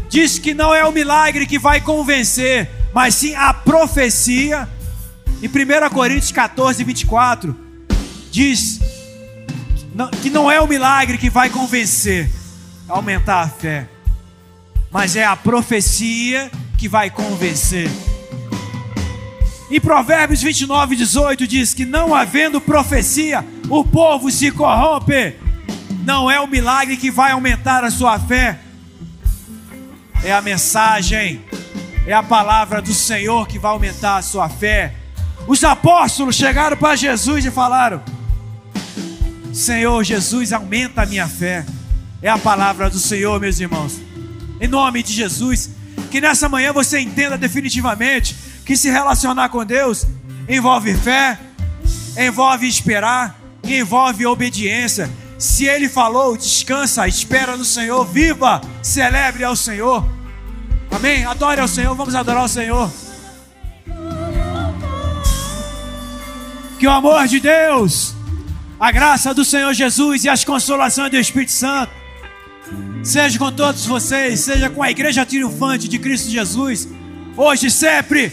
diz 0.08 0.38
que 0.38 0.54
não 0.54 0.72
é 0.72 0.84
o 0.84 0.92
milagre 0.92 1.44
que 1.44 1.58
vai 1.58 1.80
convencer, 1.80 2.70
mas 2.94 3.16
sim 3.16 3.34
a 3.34 3.52
profecia. 3.52 4.68
Em 5.42 5.48
1 5.48 5.90
Coríntios 5.92 6.30
14, 6.30 6.84
24, 6.84 7.56
diz 8.30 8.78
que 10.22 10.30
não 10.30 10.48
é 10.48 10.60
o 10.60 10.68
milagre 10.68 11.18
que 11.18 11.28
vai 11.28 11.50
convencer, 11.50 12.30
aumentar 12.88 13.40
a 13.40 13.48
fé, 13.48 13.88
mas 14.88 15.16
é 15.16 15.24
a 15.24 15.34
profecia 15.34 16.50
que 16.78 16.88
vai 16.88 17.10
convencer. 17.10 17.90
Em 19.68 19.80
Provérbios 19.80 20.40
29, 20.40 20.94
18 20.94 21.46
diz 21.48 21.74
que 21.74 21.84
não 21.84 22.14
havendo 22.14 22.60
profecia, 22.60 23.44
o 23.68 23.82
povo 23.82 24.30
se 24.30 24.52
corrompe. 24.52 25.45
Não 26.06 26.30
é 26.30 26.38
o 26.38 26.46
milagre 26.46 26.96
que 26.96 27.10
vai 27.10 27.32
aumentar 27.32 27.82
a 27.82 27.90
sua 27.90 28.16
fé, 28.16 28.60
é 30.22 30.32
a 30.32 30.40
mensagem, 30.40 31.44
é 32.06 32.12
a 32.12 32.22
palavra 32.22 32.80
do 32.80 32.94
Senhor 32.94 33.44
que 33.48 33.58
vai 33.58 33.72
aumentar 33.72 34.18
a 34.18 34.22
sua 34.22 34.48
fé. 34.48 34.94
Os 35.48 35.64
apóstolos 35.64 36.36
chegaram 36.36 36.76
para 36.76 36.94
Jesus 36.94 37.44
e 37.44 37.50
falaram: 37.50 38.00
Senhor 39.52 40.04
Jesus, 40.04 40.52
aumenta 40.52 41.02
a 41.02 41.06
minha 41.06 41.26
fé. 41.26 41.66
É 42.22 42.28
a 42.28 42.38
palavra 42.38 42.88
do 42.88 43.00
Senhor, 43.00 43.40
meus 43.40 43.58
irmãos. 43.58 44.00
Em 44.60 44.68
nome 44.68 45.02
de 45.02 45.12
Jesus, 45.12 45.70
que 46.08 46.20
nessa 46.20 46.48
manhã 46.48 46.72
você 46.72 47.00
entenda 47.00 47.36
definitivamente 47.36 48.36
que 48.64 48.76
se 48.76 48.88
relacionar 48.88 49.48
com 49.48 49.64
Deus 49.64 50.06
envolve 50.48 50.94
fé, 50.94 51.36
envolve 52.16 52.68
esperar, 52.68 53.34
envolve 53.64 54.24
obediência. 54.24 55.10
Se 55.38 55.66
Ele 55.66 55.88
falou, 55.88 56.36
descansa, 56.36 57.06
espera 57.06 57.56
no 57.56 57.64
Senhor, 57.64 58.04
viva, 58.06 58.60
celebre 58.82 59.44
ao 59.44 59.54
Senhor. 59.54 60.04
Amém? 60.90 61.24
Adore 61.24 61.60
ao 61.60 61.68
Senhor, 61.68 61.94
vamos 61.94 62.14
adorar 62.14 62.42
ao 62.42 62.48
Senhor. 62.48 62.90
Que 66.78 66.86
o 66.86 66.90
amor 66.90 67.26
de 67.26 67.40
Deus, 67.40 68.14
a 68.78 68.90
graça 68.90 69.34
do 69.34 69.44
Senhor 69.44 69.72
Jesus 69.74 70.24
e 70.24 70.28
as 70.28 70.44
consolações 70.44 71.10
do 71.10 71.16
Espírito 71.16 71.52
Santo 71.52 71.92
seja 73.02 73.38
com 73.38 73.52
todos 73.52 73.86
vocês, 73.86 74.40
seja 74.40 74.68
com 74.68 74.82
a 74.82 74.90
igreja 74.90 75.24
triunfante 75.24 75.86
de 75.88 75.98
Cristo 75.98 76.28
Jesus, 76.28 76.88
hoje 77.36 77.68
e 77.68 77.70
sempre. 77.70 78.32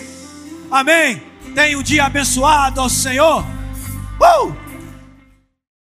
Amém. 0.72 1.22
Tenha 1.54 1.78
um 1.78 1.84
dia 1.84 2.06
abençoado 2.06 2.82
ao 2.82 2.90
Senhor. 2.90 3.46
Uh! 4.20 4.63